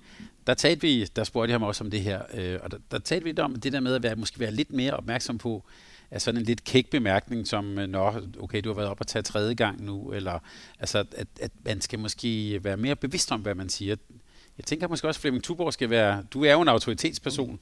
[0.46, 2.18] der talte vi, der spurgte jeg ham også om det her,
[2.62, 4.92] og der, der talte vi om det der med at være, måske være lidt mere
[4.92, 5.64] opmærksom på,
[6.10, 9.22] er sådan en lidt kæk bemærkning, som, nå, okay, du har været op og tage
[9.22, 10.38] tredje gang nu, eller
[10.80, 13.96] altså, at, at man skal måske være mere bevidst om, hvad man siger.
[14.58, 17.58] Jeg tænker måske også, at Flemming Tuborg skal være, du er jo en autoritetsperson, mm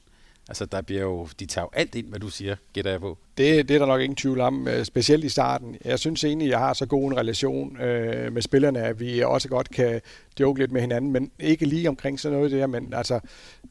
[0.49, 3.17] Altså, der bliver jo, de tager jo alt ind, hvad du siger, gætter jeg på.
[3.37, 5.77] Det, det er der nok ingen tvivl om, øh, specielt i starten.
[5.85, 9.49] Jeg synes egentlig, jeg har så god en relation øh, med spillerne, at vi også
[9.49, 10.01] godt kan
[10.39, 13.19] joke lidt med hinanden, men ikke lige omkring sådan noget der, men altså,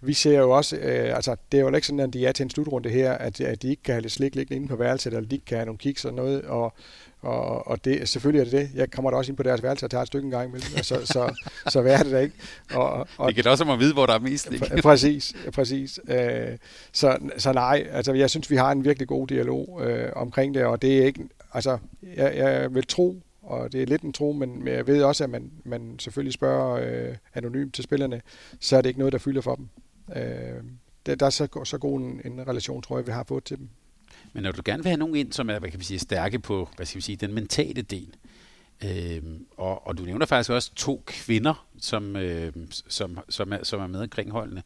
[0.03, 2.45] vi ser jo også, øh, altså, det er jo ikke sådan, at de er til
[2.45, 5.15] en slutrunde her, at, at de ikke kan have lidt slik liggende inde på værelset,
[5.15, 6.75] eller de ikke kan have nogle kiks og noget, og
[7.23, 8.71] og, og det, selvfølgelig er det det.
[8.75, 10.69] Jeg kommer da også ind på deres værelse og tager et stykke en gang imellem.
[10.77, 11.35] Så, så, så,
[11.69, 12.35] så hvad er det da ikke?
[12.75, 14.53] Og, og, det kan da også om at vide, hvor der er mest.
[14.53, 14.83] Ikke?
[14.83, 16.01] Præcis, præcis.
[16.09, 16.59] Øh,
[16.93, 20.65] så, så nej, altså jeg synes, vi har en virkelig god dialog øh, omkring det,
[20.65, 21.21] og det er ikke,
[21.55, 21.79] altså
[22.17, 25.31] jeg, jeg vil tro, og det er lidt en tro, men jeg ved også, at
[25.31, 28.21] man, man selvfølgelig spørger øh, anonymt til spillerne,
[28.61, 29.69] så er det ikke noget, der fylder for dem.
[30.17, 30.63] Øh,
[31.07, 33.59] der, der er så, så god en, en relation, tror jeg, vi har fået til
[33.59, 33.69] dem.
[34.33, 36.39] Men når du gerne vil have nogen ind, som er hvad kan vi sige, stærke
[36.39, 38.15] på hvad skal vi sige, den mentale del,
[38.85, 39.23] øh,
[39.57, 43.87] og, og du nævner faktisk også to kvinder, som, øh, som, som, er, som er
[43.87, 44.63] med omkring holdene.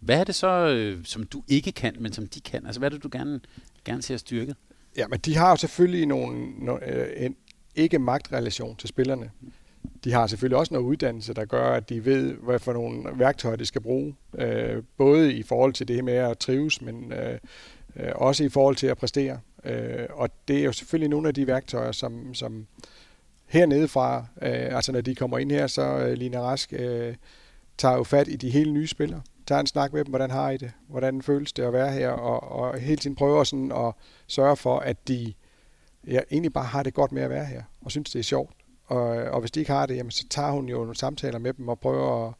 [0.00, 2.66] Hvad er det så, øh, som du ikke kan, men som de kan?
[2.66, 3.40] Altså, hvad er det, du gerne,
[3.84, 4.56] gerne ser styrket?
[4.96, 7.36] Ja, men de har jo selvfølgelig nogle, nogle, øh, en
[7.74, 9.30] ikke-magtrelation til spillerne.
[10.04, 13.56] De har selvfølgelig også noget uddannelse, der gør, at de ved, hvad for nogle værktøjer
[13.56, 14.14] de skal bruge.
[14.38, 17.38] Øh, både i forhold til det her med at trives, men øh,
[17.96, 19.40] øh, også i forhold til at præstere.
[19.64, 22.66] Øh, og det er jo selvfølgelig nogle af de værktøjer, som, som
[23.46, 27.14] hernede fra, øh, altså når de kommer ind her, så øh, Line Rask øh,
[27.78, 30.50] tager jo fat i de helt nye spillere, tager en snak med dem, hvordan har
[30.50, 33.92] I det, hvordan føles det at være her, og, og hele tiden prøver sådan at
[34.26, 35.32] sørge for, at de
[36.06, 38.52] ja, egentlig bare har det godt med at være her, og synes det er sjovt.
[38.90, 41.52] Og, og hvis de ikke har det, jamen, så tager hun jo nogle samtaler med
[41.52, 42.34] dem og prøver at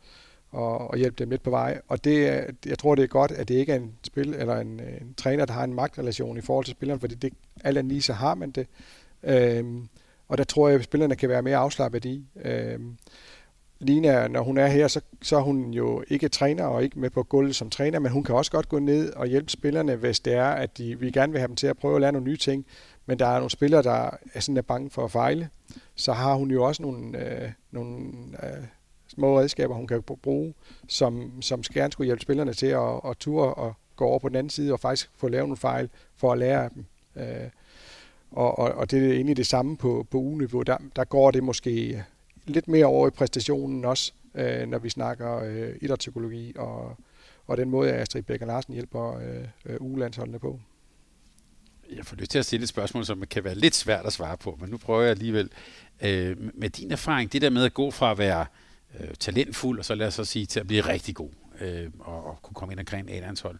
[0.52, 1.80] og, og hjælpe dem lidt på vej.
[1.88, 4.80] Og det, jeg tror, det er godt, at det ikke er en spil eller en,
[4.80, 7.32] en træner, der har en magtrelation i forhold til spilleren, fordi det,
[7.64, 8.66] alt andet lige, så har man det.
[9.22, 9.88] Øhm,
[10.28, 12.24] og der tror jeg, at spillerne kan være mere afslappet i.
[12.44, 12.96] Øhm,
[13.78, 17.10] Lina, når hun er her, så, så er hun jo ikke træner og ikke med
[17.10, 20.20] på gulvet som træner, men hun kan også godt gå ned og hjælpe spillerne, hvis
[20.20, 22.28] det er, at de, vi gerne vil have dem til at prøve at lære nogle
[22.28, 22.66] nye ting.
[23.10, 25.48] Men der er nogle spillere, der er sådan er bange for at fejle.
[25.94, 28.64] Så har hun jo også nogle, øh, nogle øh,
[29.08, 30.54] små redskaber, hun kan bruge,
[30.88, 34.36] som, som gerne skulle hjælpe spillerne til at, at ture og gå over på den
[34.36, 36.84] anden side og faktisk få lavet nogle fejl for at lære af dem.
[37.16, 37.50] Øh,
[38.30, 40.62] og, og, og det er egentlig det samme på, på ugeniveau.
[40.62, 42.04] Der, der går det måske
[42.46, 46.96] lidt mere over i præstationen også, øh, når vi snakker øh, idrætspsykologi og,
[47.46, 50.60] og den måde, Astrid Becker Larsen hjælper øh, øh, ugelandsholdene på.
[51.96, 54.36] Jeg får lyst til at stille et spørgsmål, som kan være lidt svært at svare
[54.36, 55.50] på, men nu prøver jeg alligevel.
[56.02, 58.46] Øh, med din erfaring, det der med at gå fra at være
[59.00, 62.24] øh, talentfuld, og så lad os så sige til at blive rigtig god, øh, og,
[62.24, 63.58] og kunne komme ind omkring et A-landshold.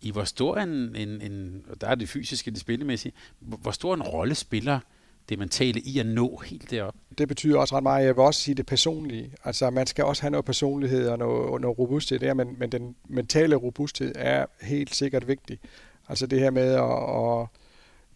[0.00, 4.02] I hvor stor en, en, en, der er det fysiske, det spillemæssige, hvor stor en
[4.02, 4.80] rolle spiller
[5.28, 6.94] det mentale i at nå helt derop?
[7.18, 8.06] Det betyder også ret meget.
[8.06, 9.32] Jeg vil også sige det personlige.
[9.44, 12.96] Altså, man skal også have noget personlighed og noget, noget robusthed der, men, men den
[13.08, 15.58] mentale robusthed er helt sikkert vigtig.
[16.08, 17.48] Altså det her med at, at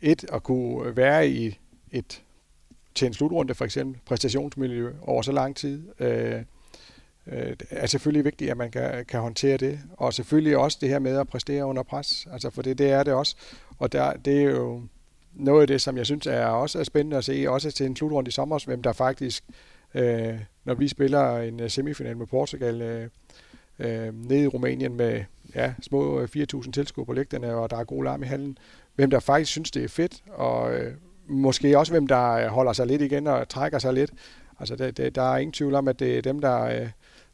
[0.01, 1.59] et, at kunne være i
[1.91, 2.23] et
[2.95, 6.43] til en slutrunde for eksempel, præstationsmiljø over så lang tid, øh,
[7.27, 9.81] øh, er selvfølgelig vigtigt, at man kan, kan håndtere det.
[9.97, 13.03] Og selvfølgelig også det her med at præstere under pres, altså for det, det er
[13.03, 13.37] det også.
[13.79, 14.83] Og der, det er jo
[15.33, 17.97] noget af det, som jeg synes er også er spændende at se, også til en
[17.97, 19.45] slutrunde i sommer, hvem der faktisk,
[19.95, 23.09] øh, når vi spiller en øh, semifinal med Portugal, øh,
[23.79, 27.85] øh, nede i Rumænien med ja, små øh, 4.000 tilskuere på lægterne, og der er
[27.85, 28.59] god larm i hallen,
[29.01, 30.95] hvem der faktisk synes, det er fedt, og øh,
[31.29, 34.11] måske også hvem der holder sig lidt igen og trækker sig lidt.
[34.61, 36.89] Altså det, det, der er ingen tvivl om, at det er dem, der, øh,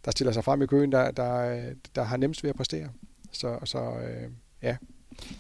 [0.05, 1.61] der stiller sig frem i køen, der, der,
[1.95, 2.89] der har nemmest ved at præstere.
[3.33, 4.31] Så, så øh,
[4.63, 4.77] ja.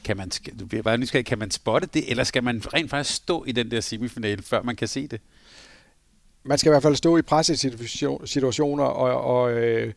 [0.05, 3.45] Kan man, du bare nysgerrig, kan man spotte det, eller skal man rent faktisk stå
[3.45, 5.21] i den der semifinale, før man kan se det?
[6.45, 9.93] Man skal i hvert fald stå i pressesituationer, og, og øh,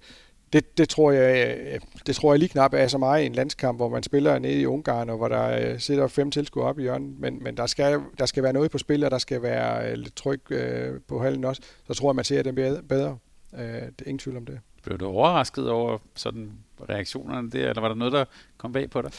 [0.54, 3.78] det, det, tror jeg, det tror jeg lige knap er så meget i en landskamp,
[3.78, 6.82] hvor man spiller nede i Ungarn, og hvor der øh, sidder fem tilskuere op i
[6.82, 7.20] hjørnet.
[7.20, 9.98] Men, men der, skal, der skal være noget på spil, og der skal være øh,
[9.98, 11.62] lidt tryk øh, på hallen også.
[11.88, 12.56] Så tror jeg, man ser det
[12.88, 13.18] bedre.
[13.54, 14.60] Øh, det er ingen tvivl om det.
[14.84, 16.52] Blev du overrasket over sådan
[16.90, 18.26] reaktionerne der, eller var der noget, der
[18.58, 19.12] kom bag på dig?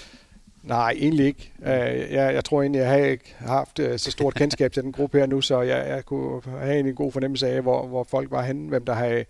[0.63, 1.53] Nej, egentlig ikke.
[1.63, 5.27] Jeg, jeg tror egentlig, jeg har ikke haft så stort kendskab til den gruppe her
[5.27, 8.69] nu, så jeg, jeg kunne have en god fornemmelse af, hvor, hvor folk var henne,
[8.69, 9.25] hvem der havde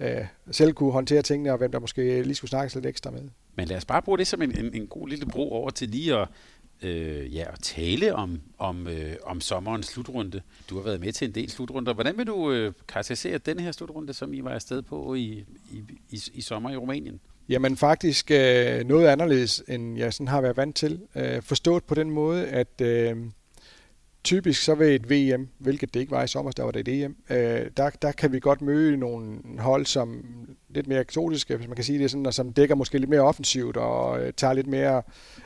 [0.00, 3.22] øh, selv kunne håndtere tingene, og hvem der måske lige skulle snakke lidt ekstra med.
[3.54, 5.88] Men lad os bare bruge det som en, en, en god lille bro over til
[5.88, 6.28] lige at,
[6.82, 10.40] øh, ja, at tale om, om, øh, om sommerens slutrunde.
[10.70, 11.94] Du har været med til en del slutrunder.
[11.94, 15.82] Hvordan vil du øh, karakterisere den her slutrunde, som I var afsted på i, i,
[16.10, 17.20] i, i sommer i Rumænien?
[17.48, 21.00] Jamen faktisk øh, noget anderledes, end jeg sådan har været vant til.
[21.14, 23.16] Øh, forstået på den måde, at øh,
[24.26, 27.02] typisk så ved et VM, hvilket det ikke var i sommer, der var det et
[27.02, 30.24] EM, øh, der, der kan vi godt møde nogle hold, som
[30.68, 33.20] lidt mere eksotiske, hvis man kan sige det sådan, og som dækker måske lidt mere
[33.20, 35.02] offensivt og øh, tager lidt mere,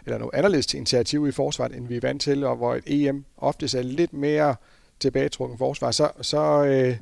[0.06, 3.24] eller noget anderledes initiativ i forsvaret, end vi er vant til, og hvor et EM
[3.36, 4.54] oftest er lidt mere
[5.00, 6.96] tilbagetrukken forsvar, så, så, øh,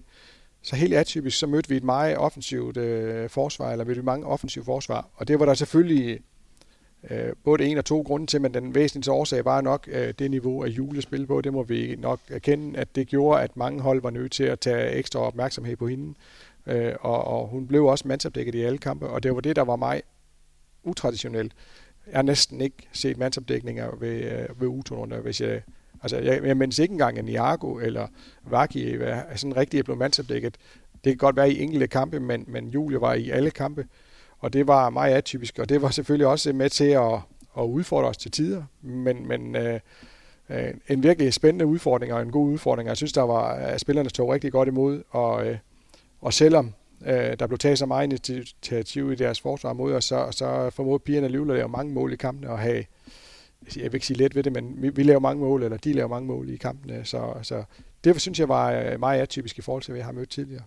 [0.62, 4.26] så helt atypisk, så mødte vi et meget offensivt øh, forsvar, eller mødte vi mange
[4.26, 6.20] offensive forsvar, og det var der selvfølgelig
[7.10, 10.30] Øh, både en og to grunde til, men den væsentligste årsag var nok øh, det
[10.30, 11.40] niveau af julespil på.
[11.40, 14.60] Det må vi nok erkende, at det gjorde, at mange hold var nødt til at
[14.60, 16.14] tage ekstra opmærksomhed på hende.
[16.66, 19.62] Øh, og, og hun blev også mandsopdækket i alle kampe, og det var det, der
[19.62, 20.02] var mig
[20.84, 21.52] utraditionelt.
[22.06, 24.82] Jeg har næsten ikke set mandsopdækninger ved, øh, ved u
[25.22, 25.62] hvis jeg
[26.02, 28.06] Altså, jeg, jeg mindes ikke engang, at Niago eller
[28.42, 30.56] Vaki øh, er sådan rigtig blevet mandsopdækket.
[31.04, 33.86] Det kan godt være i enkelte kampe, men, men Julie var i alle kampe.
[34.38, 37.14] Og det var meget atypisk, og det var selvfølgelig også med til at,
[37.58, 38.62] at udfordre os til tider.
[38.82, 39.80] Men, men øh,
[40.50, 42.88] øh, en virkelig spændende udfordring og en god udfordring.
[42.88, 45.58] Jeg synes, der var, at spillerne tog rigtig godt imod, og, øh,
[46.20, 46.74] og selvom
[47.06, 50.98] øh, der blev taget så meget initiativ i deres forsvar mod os, så, så formåede
[50.98, 52.84] pigerne alligevel at lave mange mål i kampene og have,
[53.76, 55.92] jeg vil ikke sige let ved det, men vi, vi laver mange mål, eller de
[55.92, 57.64] laver mange mål i kampene, så, så
[58.04, 60.62] det synes jeg var øh, meget atypisk i forhold til, hvad jeg har mødt tidligere.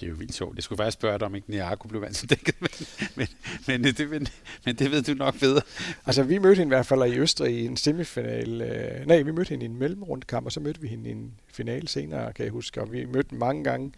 [0.00, 0.56] Det er jo vildt sjovt.
[0.56, 2.70] Jeg skulle faktisk spørge dig, om ikke Niago blev vant til dækket, men,
[3.16, 3.28] men,
[3.66, 4.28] men, det, men,
[4.64, 5.60] men det ved du nok bedre.
[6.06, 8.62] Altså, vi mødte hende i hvert fald i Østrig i en semifinal.
[8.62, 11.32] Øh, nej, vi mødte hende i en mellemrundkamp, og så mødte vi hende i en
[11.46, 12.80] finale senere, kan jeg huske.
[12.80, 13.92] Og vi mødte mange gange.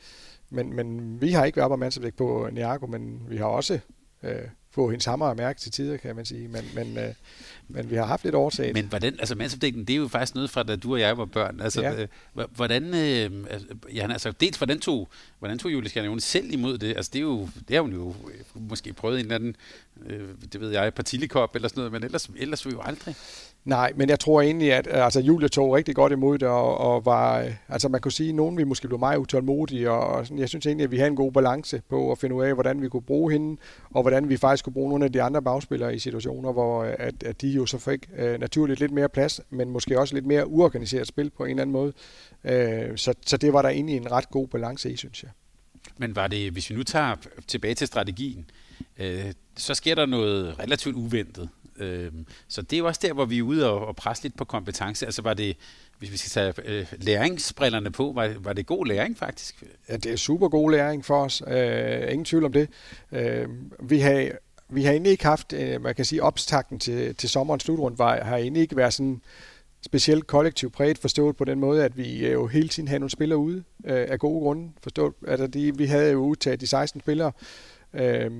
[0.50, 3.78] Men, men vi har ikke været op og på Niago, men vi har også
[4.22, 6.48] øh, få hendes hammer at mærke til tider, kan man sige.
[6.48, 7.14] Men, men, øh,
[7.68, 8.74] men vi har haft lidt overtaget.
[8.74, 11.24] Men hvordan, altså mandsopdækningen, det er jo faktisk noget fra, da du og jeg var
[11.24, 11.60] børn.
[11.60, 12.02] Altså, ja.
[12.02, 12.08] øh,
[12.54, 15.08] hvordan, øh, altså, ja, altså, dels hvordan tog,
[15.38, 16.96] hvordan tog Julie Skjern selv imod det?
[16.96, 18.14] Altså, det er jo, det har hun jo
[18.54, 19.56] måske prøvet en eller anden,
[20.06, 23.14] øh, det ved jeg, partilikop eller sådan noget, men ellers, ellers jo aldrig.
[23.64, 26.78] Nej, men jeg tror egentlig, at øh, altså, Julia tog rigtig godt imod det, og,
[26.78, 30.06] og var, øh, altså man kunne sige, at nogen vi måske blev meget utålmodige, og,
[30.06, 32.44] og sådan, jeg synes egentlig, at vi havde en god balance på at finde ud
[32.44, 35.22] af, hvordan vi kunne bruge hende, og hvordan vi faktisk kunne bruge nogle af de
[35.22, 38.92] andre bagspillere i situationer, hvor øh, at, at de jo så fik uh, naturligt lidt
[38.92, 41.92] mere plads, men måske også lidt mere uorganiseret spil på en eller anden måde.
[42.44, 45.30] Uh, så, så det var der egentlig en ret god balance i, synes jeg.
[45.96, 48.50] Men var det, hvis vi nu tager tilbage til strategien,
[48.98, 51.48] øh, så sker der noget relativt uventet.
[51.76, 52.12] Øh,
[52.48, 54.44] så det er jo også der, hvor vi er ude og, og presse lidt på
[54.44, 55.06] kompetence.
[55.06, 55.56] Altså var det,
[55.98, 59.64] hvis vi skal tage øh, læringsbrillerne på, var, var det god læring faktisk?
[59.88, 61.42] Ja, det er super god læring for os.
[61.46, 62.68] Øh, ingen tvivl om det.
[63.12, 63.48] Øh,
[63.80, 64.30] vi har
[64.74, 68.24] vi har egentlig ikke haft, øh, man kan sige, opstakten til, til sommerens slutrund var,
[68.24, 69.20] har egentlig ikke været sådan
[69.82, 73.10] specielt kollektivt præget, forstået på den måde, at vi øh, jo hele tiden havde nogle
[73.10, 74.70] spillere ude øh, af gode grunde.
[74.82, 77.32] Forstået, altså de, vi havde jo udtaget de 16 spillere,
[77.94, 78.30] øh,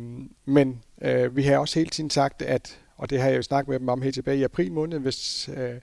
[0.45, 3.69] men øh, vi har også hele tiden sagt, at og det har jeg jo snakket
[3.69, 5.75] med dem om helt tilbage i april måned, hvis øh,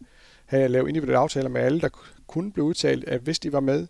[0.46, 1.90] havde jeg lavet individuelle aftaler med alle, der
[2.28, 3.88] kunne blive udtalt, at hvis de var med,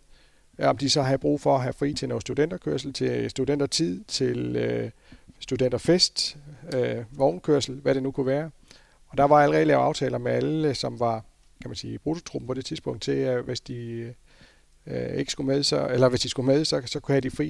[0.58, 4.04] øh, om de så havde brug for at have fri til noget studenterkørsel, til studentertid,
[4.04, 4.90] til øh,
[5.40, 6.36] studenterfest,
[6.74, 8.50] øh, vognkørsel, hvad det nu kunne være.
[9.08, 11.24] Og der var allerede lavet aftaler med alle, som var,
[11.60, 14.14] kan man sige, brutotruppen på det tidspunkt til, at hvis de
[14.86, 17.30] øh, ikke skulle med, så, eller hvis de skulle med, så, så kunne have de
[17.30, 17.48] fri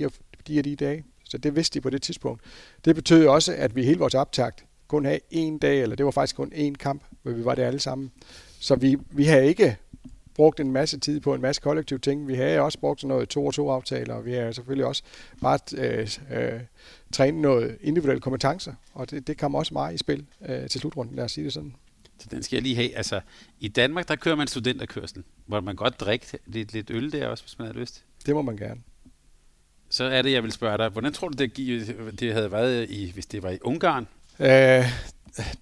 [0.48, 1.04] de og de dage.
[1.24, 2.42] Så det vidste de på det tidspunkt.
[2.84, 6.10] Det betød også, at vi hele vores optakt kun have en dag, eller det var
[6.10, 8.12] faktisk kun én kamp, hvor vi var der alle sammen.
[8.60, 9.76] Så vi, vi havde ikke
[10.34, 12.28] brugt en masse tid på en masse kollektive ting.
[12.28, 15.02] Vi havde også brugt sådan noget to og to aftaler, og vi har selvfølgelig også
[15.40, 16.60] bare øh, øh,
[17.12, 21.16] trænet noget individuelle kompetencer, og det, det kom også meget i spil øh, til slutrunden,
[21.16, 21.74] lad os sige det sådan.
[22.18, 22.96] Så den skal jeg lige have.
[22.96, 23.20] Altså,
[23.60, 27.44] i Danmark, der kører man studenterkørsel, hvor man godt drikke lidt, lidt øl der også,
[27.44, 28.04] hvis man har lyst.
[28.26, 28.80] Det må man gerne.
[29.88, 30.88] Så er det, jeg vil spørge dig.
[30.88, 31.56] Hvordan tror du, det,
[32.20, 34.06] det havde været, i, hvis det var i Ungarn?
[34.40, 34.84] Øh,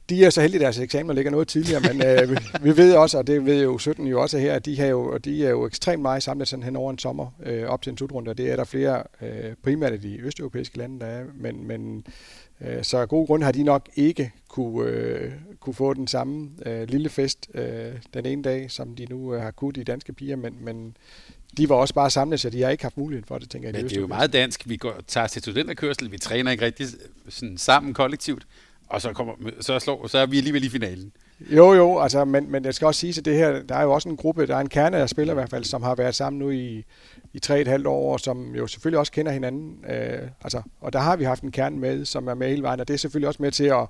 [0.09, 2.95] de er så heldige, at deres eksamener ligger noget tidligere, men øh, vi, vi ved
[2.95, 5.51] også, og det ved jo 17 jo også her, at de, har jo, de er
[5.51, 8.39] jo ekstremt meget samlet sådan hen over en sommer øh, op til en slutrunde, og
[8.39, 12.05] det er der flere, øh, primært i de østeuropæiske lande, der er, men, men
[12.61, 16.51] øh, så af gode grunde har de nok ikke kunne, øh, kunne få den samme
[16.67, 20.13] øh, lille fest øh, den ene dag, som de nu øh, har kunnet i danske
[20.13, 20.97] piger, men, men
[21.57, 23.75] de var også bare samlet, så de har ikke haft mulighed for det, tænker jeg.
[23.75, 24.69] Men det er jo meget dansk.
[24.69, 26.87] Vi går, tager til studenterkørsel, vi træner ikke rigtig
[27.29, 28.47] sådan, sammen kollektivt
[28.91, 31.13] og så, kommer, så, slår, så er vi alligevel i finalen.
[31.41, 33.93] Jo, jo, altså, men, men jeg skal også sige, at det her, der er jo
[33.93, 36.15] også en gruppe, der er en kerne af spillere i hvert fald, som har været
[36.15, 36.85] sammen nu i,
[37.33, 39.85] i tre et halvt år, og som jo selvfølgelig også kender hinanden.
[39.89, 42.81] Øh, altså, og der har vi haft en kerne med, som er med hele vejen,
[42.81, 43.87] og det er selvfølgelig også med til at,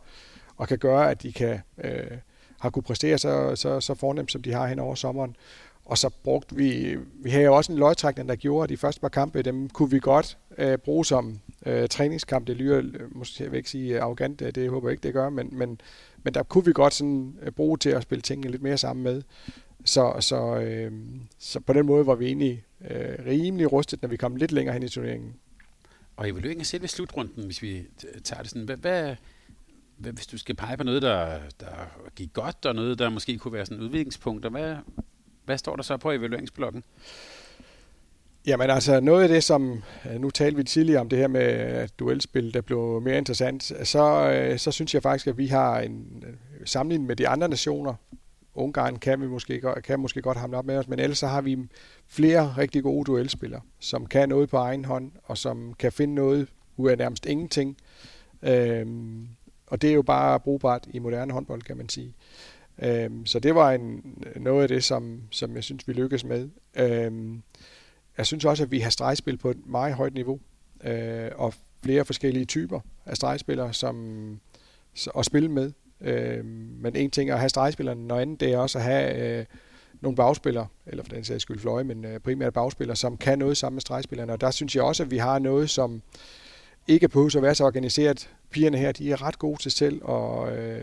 [0.61, 2.19] at kan gøre, at de kan øh,
[2.61, 5.37] har kunne præstere så, så, så fornemt, som de har hen over sommeren.
[5.85, 9.01] Og så brugte vi, vi havde jo også en løgtrækning, der gjorde, at de første
[9.01, 11.39] par kampe, dem kunne vi godt øh, bruge som
[11.69, 12.47] øh, træningskamp.
[12.47, 15.03] Det lyder, øh, måske jeg vil ikke sige øh, arrogant, øh, det håber jeg ikke,
[15.03, 15.81] det gør, men, men,
[16.23, 19.23] men der kunne vi godt sådan bruge til at spille tingene lidt mere sammen med.
[19.85, 20.93] Så, så, øh,
[21.39, 24.73] så på den måde var vi egentlig øh, rimelig rustet, når vi kom lidt længere
[24.73, 25.35] hen i turneringen.
[26.17, 27.87] Og evalueringen af selve slutrunden, hvis vi
[28.25, 29.17] tager det sådan, hvad, hvad,
[29.97, 33.39] hvad, hvis du skal pege på noget, der, der gik godt, og noget, der måske
[33.39, 34.77] kunne være sådan udviklingspunkter, hvad,
[35.45, 36.85] hvad står der så på evalueringsblokken?
[38.47, 41.89] Jamen altså noget af det, som øh, nu talte vi tidligere om det her med
[41.89, 46.25] duelspil, der blev mere interessant, så, øh, så synes jeg faktisk, at vi har en
[46.27, 46.35] øh,
[46.65, 47.95] sammenligning med de andre nationer.
[48.55, 51.41] Ungarn kan vi måske, kan måske godt hamle op med os, men ellers så har
[51.41, 51.59] vi
[52.09, 56.49] flere rigtig gode duelspillere, som kan noget på egen hånd, og som kan finde noget
[56.77, 57.77] ud af nærmest ingenting.
[58.43, 59.29] Øhm,
[59.67, 62.15] og det er jo bare brugbart i moderne håndbold, kan man sige.
[62.83, 64.03] Øhm, så det var en,
[64.37, 66.49] noget af det, som, som jeg synes, vi lykkedes med.
[66.77, 67.43] Øhm,
[68.19, 70.41] jeg synes også, at vi har stregspil på et meget højt niveau,
[70.85, 74.41] øh, og flere forskellige typer af stregspillere som,
[75.19, 75.73] at spille med.
[76.01, 79.39] Øh, men en ting er at have stregspillerne, noget andet det er også at have
[79.39, 79.45] øh,
[80.01, 83.57] nogle bagspillere, eller for den sags skyld fløje, men øh, primært bagspillere, som kan noget
[83.57, 84.33] sammen med stregspillerne.
[84.33, 86.03] Og der synes jeg også, at vi har noget, som
[86.89, 88.31] ikke behøver at være så organiseret.
[88.51, 90.83] Pigerne her, de er ret gode til selv at, øh,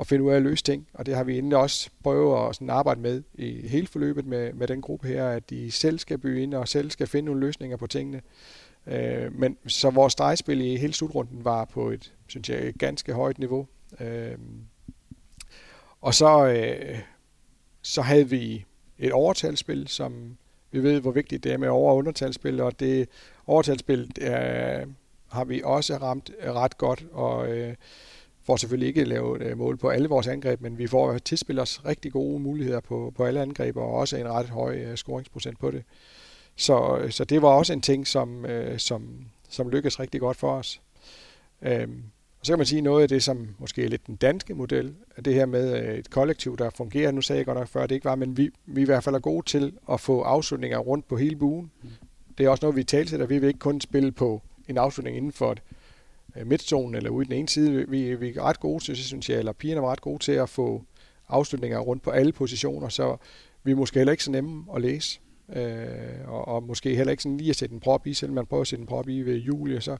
[0.00, 0.86] at finde ud af at løse ting.
[0.94, 4.52] Og det har vi endelig også prøvet at sådan arbejde med i hele forløbet med,
[4.52, 7.40] med den gruppe her, at de selv skal byde ind og selv skal finde nogle
[7.40, 8.20] løsninger på tingene.
[8.86, 13.12] Øh, men så vores stregspil i hele slutrunden var på et, synes jeg, et ganske
[13.12, 13.66] højt niveau.
[14.00, 14.38] Øh,
[16.00, 16.98] og så, øh,
[17.82, 18.64] så havde vi
[18.98, 20.36] et overtalsspil, som
[20.70, 23.08] vi ved, hvor vigtigt det er med over- og undertalsspil, og det
[23.46, 24.86] overtalsspil øh,
[25.28, 27.74] har vi også ramt ret godt, og øh,
[28.46, 32.12] får selvfølgelig ikke lavet øh, mål på alle vores angreb, men vi får tilspillers rigtig
[32.12, 35.84] gode muligheder på, på alle angreb, og også en ret høj uh, scoringsprocent på det.
[36.56, 40.80] Så, så det var også en ting, som, som, som lykkedes rigtig godt for os.
[41.60, 42.02] Um,
[42.40, 44.94] og så kan man sige noget af det, som måske er lidt den danske model,
[45.16, 47.10] er det her med et kollektiv, der fungerer.
[47.10, 49.04] Nu sagde jeg godt nok før, at det ikke var, men vi, vi i hvert
[49.04, 51.70] fald er gode til at få afslutninger rundt på hele buen.
[51.82, 51.88] Mm.
[52.38, 53.26] Det er også noget, vi talsætter.
[53.26, 55.75] Vi vil ikke kun spille på en afslutning inden for et Øh,
[56.38, 57.88] Øh, midtzonen eller ude i den ene side.
[57.88, 60.48] Vi, vi er ret gode til, synes jeg, eller pigerne var ret gode til at
[60.48, 60.84] få
[61.28, 63.16] afslutninger rundt på alle positioner, så
[63.64, 65.20] vi er måske heller ikke så nemme at læse.
[65.52, 68.46] Øh, og, og måske heller ikke sådan lige at sætte en prop i, selvom man
[68.46, 69.96] prøver at sætte en prop i ved Julie, så,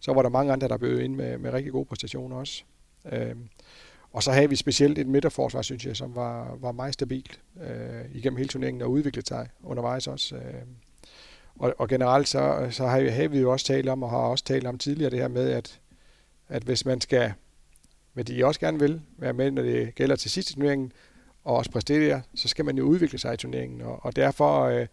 [0.00, 2.64] så var der mange andre, der bød ind med, med rigtig gode præstationer også.
[3.12, 3.36] Øh,
[4.12, 8.14] og så havde vi specielt et midterforsvar, synes jeg, som var, var meget stabilt øh,
[8.14, 10.36] igennem hele turneringen og udviklet sig undervejs også.
[10.36, 10.62] Øh,
[11.58, 14.16] og, og generelt så, så har, vi, har vi jo også talt om, og har
[14.16, 15.80] også talt om tidligere det her med, at,
[16.48, 17.32] at hvis man skal,
[18.12, 20.92] hvad de også gerne vil, være med, når det gælder til sidste turneringen,
[21.44, 23.80] og også præstere, så skal man jo udvikle sig i turneringen.
[23.80, 24.86] Og, og derfor øh,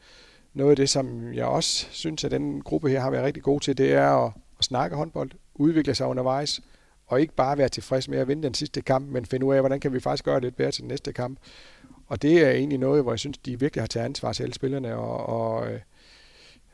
[0.54, 3.60] noget af det, som jeg også synes, at den gruppe her har været rigtig god
[3.60, 6.62] til, det er at, at snakke håndbold, udvikle sig undervejs,
[7.08, 9.62] og ikke bare være tilfreds med at vinde den sidste kamp, men finde ud af,
[9.62, 11.40] hvordan kan vi faktisk gøre det lidt bedre til den næste kamp.
[12.08, 14.54] Og det er egentlig noget, hvor jeg synes, de virkelig har taget ansvar til alle
[14.54, 15.80] spillerne, og, og øh,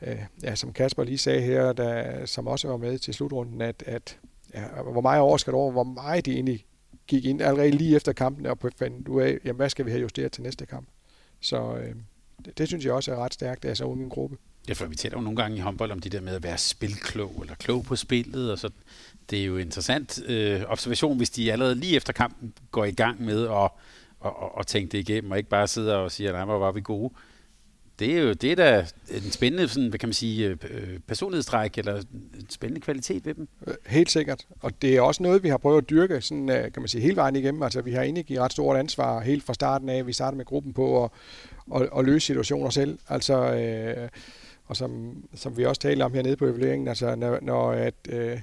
[0.02, 3.82] øh, ja, som Kasper lige sagde her, der, som også var med til slutrunden, at,
[3.86, 4.18] at
[4.54, 6.64] ja, hvor meget overskat over, hvor meget de egentlig
[7.06, 10.00] gik ind allerede lige efter kampen og fandt ud af, jamen, hvad skal vi have
[10.00, 10.88] justeret til næste kamp.
[11.40, 11.94] Så øh,
[12.44, 14.36] det, det, synes jeg også er ret stærkt, altså uden ung en gruppe.
[14.68, 16.58] Ja, for vi taler jo nogle gange i håndbold om det der med at være
[16.58, 18.70] spilklog, eller klog på spillet, og så
[19.30, 23.22] det er jo interessant øh, observation, hvis de allerede lige efter kampen går i gang
[23.22, 23.70] med at
[24.20, 26.72] og, og, og tænke det igennem, og ikke bare sidder og siger, nej, hvor var
[26.72, 27.14] vi gode
[28.00, 31.78] det er jo det er da en spændende sådan, hvad kan man sige, øh, personlighedstræk
[31.78, 31.96] eller
[32.40, 33.48] en spændende kvalitet ved dem.
[33.66, 34.46] Øh, helt sikkert.
[34.60, 37.00] Og det er også noget, vi har prøvet at dyrke sådan, øh, kan man sige,
[37.02, 37.62] hele vejen igennem.
[37.62, 40.06] Altså, vi har egentlig givet ret stort ansvar helt fra starten af.
[40.06, 41.10] Vi startede med gruppen på at,
[41.76, 42.98] at, at løse situationer selv.
[43.08, 44.08] Altså, øh,
[44.66, 48.38] og som, som vi også talte om hernede på evalueringen, altså når, når at, øh,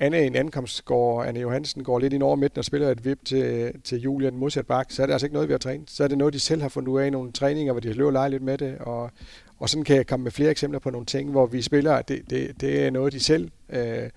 [0.00, 3.24] Anne en ankomst går, Anne Johansen går lidt ind over midten og spiller et vip
[3.24, 5.90] til, til Julian modsat bak, så er det altså ikke noget, vi har trænet.
[5.90, 7.88] Så er det noget, de selv har fundet ud af i nogle træninger, hvor de
[7.88, 9.10] har løbet lege lidt med det, og,
[9.58, 12.30] og sådan kan jeg komme med flere eksempler på nogle ting, hvor vi spiller, det,
[12.30, 14.10] det, det er noget, de selv øh,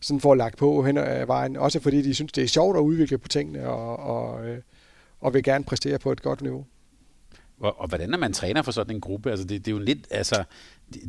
[0.00, 1.56] sådan får lagt på hen ad vejen.
[1.56, 4.58] Også fordi de synes, det er sjovt at udvikle på tingene, og, og, øh,
[5.20, 6.64] og vil gerne præstere på et godt niveau.
[7.60, 9.30] Og, og hvordan er man træner for sådan en gruppe?
[9.30, 10.44] Altså det, det er jo lidt, altså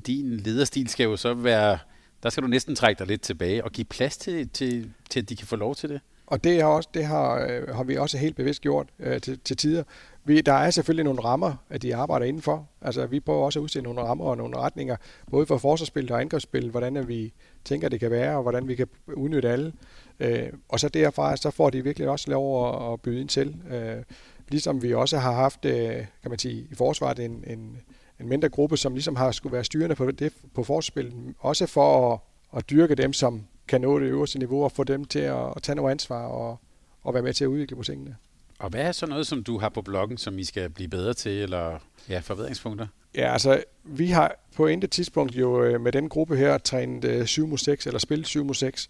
[0.08, 1.78] din lederstil skal jo så være
[2.24, 5.30] der skal du næsten trække dig lidt tilbage og give plads til, til, til at
[5.30, 6.02] de kan få lov til det.
[6.28, 9.40] Og det, er også, det har, øh, har vi også helt bevidst gjort øh, til,
[9.40, 9.84] til tider.
[10.26, 12.68] Vi, der er selvfølgelig nogle rammer, at de arbejder indenfor.
[12.82, 14.96] Altså, vi prøver også at udstille nogle rammer og nogle retninger,
[15.32, 17.34] både for forsvarsspil og angrebsspil, hvordan vi
[17.66, 19.74] tænker, det kan være, og hvordan vi kan udnytte alle.
[20.20, 23.56] Øh, og så derfra, så får de virkelig også lov at, at byde ind til.
[23.72, 24.04] Øh,
[24.50, 27.78] ligesom vi også har haft, øh, kan man sige, i forsvaret en, en,
[28.20, 32.14] en mindre gruppe, som ligesom har skulle være styrende på, det, på forspil, også for
[32.14, 32.20] at,
[32.58, 35.64] at dyrke dem, som kan nå det øverste niveau, og få dem til at, at
[35.64, 36.60] tage noget ansvar og,
[37.04, 38.16] og være med til at udvikle på tingene.
[38.60, 41.14] Og hvad er så noget, som du har på bloggen, som I skal blive bedre
[41.14, 42.88] til, eller ja, forbedringspunkter?
[43.16, 47.48] Ja, altså, vi har på intet tidspunkt jo øh, med den gruppe her trænet 7
[47.48, 48.90] mod 6, eller spillet 7 mod 6.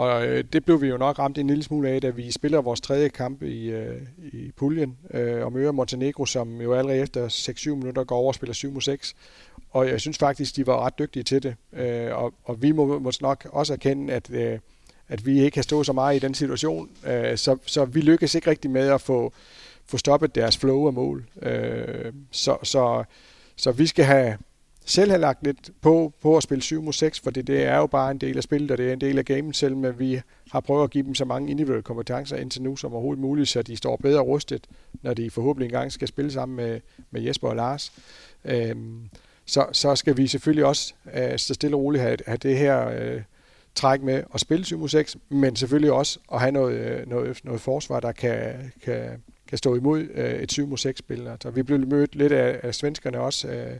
[0.00, 2.60] Og øh, det blev vi jo nok ramt en lille smule af, da vi spiller
[2.60, 7.28] vores tredje kamp i, øh, i puljen øh, og møder Montenegro, som jo allerede efter
[7.28, 9.14] 6-7 minutter går over og spiller 7 mod 6.
[9.70, 11.54] Og jeg synes faktisk, de var ret dygtige til det.
[11.72, 14.58] Øh, og, og vi må måske nok også erkende, at, øh,
[15.08, 16.90] at vi ikke kan stå så meget i den situation.
[17.06, 19.32] Øh, så, så vi lykkes ikke rigtig med at få,
[19.86, 21.24] få stoppet deres flow af mål.
[21.42, 23.04] Øh, så, så,
[23.56, 24.36] så vi skal have
[24.84, 27.86] selv have lagt lidt på, på at spille 7 mod 6, for det er jo
[27.86, 30.20] bare en del af spillet, og det er en del af gamen selv, men vi
[30.50, 33.62] har prøvet at give dem så mange individuelle kompetencer indtil nu som overhovedet muligt, så
[33.62, 34.66] de står bedre rustet,
[35.02, 37.92] når de forhåbentlig engang skal spille sammen med, med Jesper og Lars.
[38.44, 39.10] Øhm,
[39.46, 42.88] så, så skal vi selvfølgelig også øh, så stille og roligt have, have det her
[42.88, 43.22] øh,
[43.74, 47.44] træk med at spille 7 mod 6, men selvfølgelig også at have noget, øh, noget,
[47.44, 51.18] noget forsvar, der kan, kan, kan stå imod øh, et 7 mod 6 spil.
[51.18, 53.76] Så altså, vi blev mødt lidt af, af svenskerne også, øh,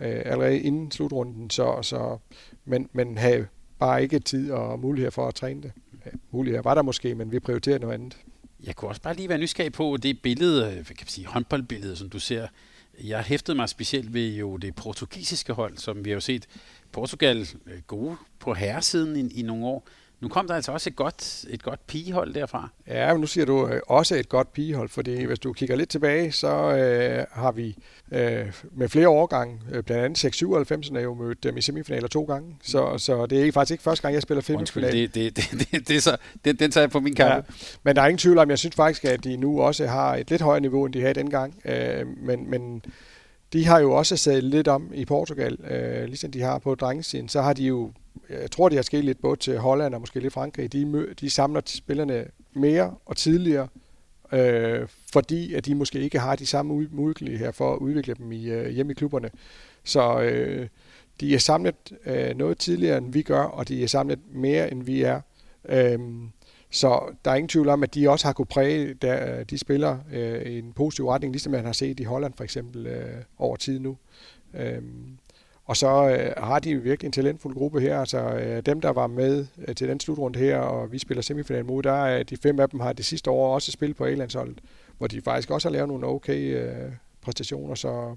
[0.00, 2.18] øh, allerede inden slutrunden, så, så,
[2.64, 3.46] men, men have
[3.78, 5.72] bare ikke tid og mulighed for at træne det.
[6.30, 8.16] Muligheder var der måske, men vi prioriterer noget andet.
[8.64, 11.26] Jeg kunne også bare lige være nysgerrig på det billede, øh, hvad kan man sige,
[11.26, 12.46] håndboldbillede, som du ser.
[13.04, 16.46] Jeg hæftede mig specielt ved jo det portugisiske hold, som vi har jo set
[16.92, 19.86] Portugal øh, gode på herresiden i, i nogle år.
[20.22, 22.68] Nu kom der altså også et godt, et godt pigehold derfra.
[22.86, 25.88] Ja, men nu siger du øh, også et godt pigehold, fordi hvis du kigger lidt
[25.88, 27.76] tilbage, så øh, har vi
[28.12, 32.24] øh, med flere årgange, øh, blandt andet 6-97, er jo mødt dem i semifinaler to
[32.24, 32.56] gange.
[32.62, 34.92] Så, så det er faktisk ikke første gang, jeg spiller semifinal.
[34.92, 37.34] Det, det, det, det, det, er så, den, den tager jeg på min kamp.
[37.34, 37.40] Ja,
[37.82, 40.30] men der er ingen tvivl om, jeg synes faktisk, at de nu også har et
[40.30, 41.54] lidt højere niveau, end de havde dengang.
[41.64, 42.82] Øh, men, men
[43.52, 47.28] de har jo også sat lidt om i Portugal, øh, ligesom de har på drengesiden.
[47.28, 47.92] Så har de jo
[48.30, 50.72] jeg tror, det har sket lidt både til Holland og måske lidt Frankrig.
[50.72, 53.68] De, de samler spillerne mere og tidligere,
[54.32, 58.50] øh, fordi at de måske ikke har de samme muligheder for at udvikle dem i,
[58.50, 59.30] øh, hjemme i klubberne.
[59.84, 60.68] Så øh,
[61.20, 64.82] de er samlet øh, noget tidligere, end vi gør, og de er samlet mere, end
[64.82, 65.20] vi er.
[65.68, 65.98] Øh,
[66.72, 70.00] så der er ingen tvivl om, at de også har kunne præge der, de spillere
[70.12, 73.56] øh, i en positiv retning, ligesom man har set i Holland for eksempel øh, over
[73.56, 73.96] tid nu.
[74.54, 75.18] Øhm,
[75.64, 78.00] og så øh, har de virkelig en talentfuld gruppe her.
[78.00, 81.66] Altså øh, dem, der var med øh, til den slutrunde her, og vi spiller semifinalen
[81.66, 84.60] mod, der er de fem af dem har det sidste år også spillet på A-landsholdet,
[84.98, 87.74] hvor de faktisk også har lavet nogle okay øh, præstationer.
[87.74, 88.16] Så,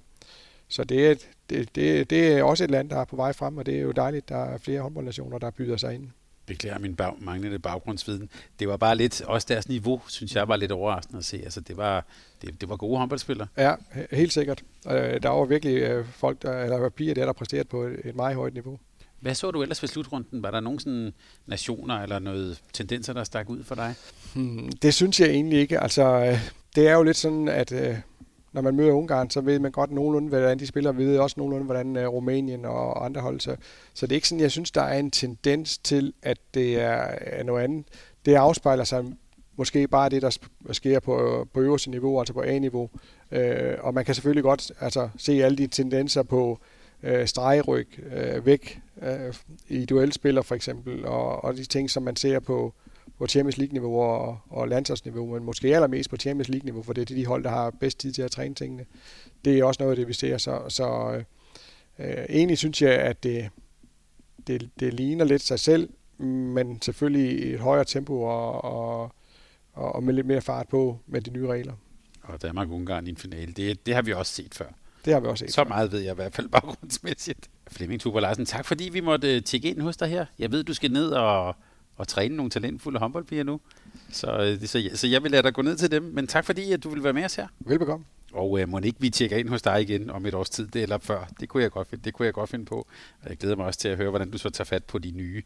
[0.67, 1.15] så det, er,
[1.49, 3.81] det, det, det er også et land, der er på vej frem, og det er
[3.81, 6.09] jo dejligt, der er flere håndboldnationer, der byder sig ind
[6.45, 8.29] beklager min bag, manglende baggrundsviden.
[8.59, 11.37] Det var bare lidt, også deres niveau, synes jeg var lidt overraskende at se.
[11.37, 12.05] Altså, det var,
[12.41, 13.47] det, det var gode håndboldspillere.
[13.57, 13.75] Ja,
[14.11, 14.63] helt sikkert.
[14.87, 18.35] Øh, der var virkelig øh, folk, der, eller piger der, der præsterede på et meget
[18.35, 18.79] højt niveau.
[19.19, 20.43] Hvad så du ellers ved slutrunden?
[20.43, 21.13] Var der nogle sådan
[21.45, 23.95] nationer eller noget tendenser, der stak ud for dig?
[24.35, 25.79] Hmm, det synes jeg egentlig ikke.
[25.79, 26.39] Altså, øh,
[26.75, 27.71] det er jo lidt sådan, at
[28.55, 30.91] når man møder Ungarn, så ved man godt nogenlunde, hvordan de spiller.
[30.91, 33.39] Vi ved også nogenlunde, hvordan uh, Rumænien og andre hold.
[33.39, 33.55] Så,
[33.93, 37.07] så det er ikke sådan, jeg synes, der er en tendens til, at det er,
[37.21, 37.85] er noget andet.
[38.25, 39.05] Det afspejler sig
[39.55, 40.37] måske bare det, der
[40.71, 42.89] sker på, øh, på øverste niveau, altså på A-niveau.
[43.31, 43.39] Uh,
[43.79, 46.59] og man kan selvfølgelig godt altså, se alle de tendenser på
[47.03, 47.87] uh, stregryg
[48.43, 49.35] væk uh,
[49.67, 52.73] i duelspiller for eksempel, og, og de ting, som man ser på,
[53.17, 57.15] på Champions League-niveau og, og landsholdsniveau, men måske allermest på Champions League-niveau, for det er
[57.15, 58.85] de hold, der har bedst tid til at træne tingene.
[59.45, 60.37] Det er også noget af det, vi ser.
[60.37, 61.13] Så, så
[61.99, 63.49] øh, egentlig synes jeg, at det,
[64.47, 69.11] det, det ligner lidt sig selv, men selvfølgelig i et højere tempo og, og,
[69.73, 71.73] og med lidt mere fart på med de nye regler.
[72.23, 74.67] Og Danmark-Ungarn i en finale, det, det har vi også set før.
[75.05, 75.53] Det har vi også set.
[75.53, 77.49] Så meget ved jeg i hvert fald baggrundsmæssigt.
[77.71, 80.25] Flemming Tuber Larsen, tak fordi vi måtte tjekke ind hos dig her.
[80.39, 81.55] Jeg ved, du skal ned og,
[81.97, 83.59] og træne nogle talentfulde håndboldpiger nu.
[84.11, 86.03] Så, øh, så, så jeg vil lade dig gå ned til dem.
[86.03, 87.47] Men tak fordi, at du vil være med os her.
[87.59, 88.05] Velbekomme.
[88.33, 90.83] Og øh, må ikke vi tjekker ind hos dig igen om et års tid, det
[90.83, 91.27] eller før.
[91.39, 92.75] Det kunne jeg godt finde, det kunne jeg godt finde på.
[93.21, 95.11] Og jeg glæder mig også til at høre, hvordan du så tager fat på de
[95.11, 95.41] nye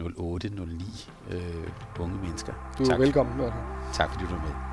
[0.00, 0.04] 08-09
[1.30, 1.40] øh,
[2.00, 2.74] unge mennesker.
[2.78, 3.00] Du er tak.
[3.00, 3.36] velkommen.
[3.36, 3.60] Morten.
[3.94, 4.72] Tak fordi du var med.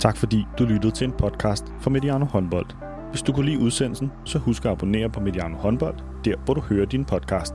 [0.00, 2.66] Tak fordi du lyttede til en podcast fra Mediano Håndbold.
[3.10, 6.60] Hvis du kunne lide udsendelsen, så husk at abonnere på Mediano Håndbold, der hvor du
[6.60, 7.54] hører din podcast.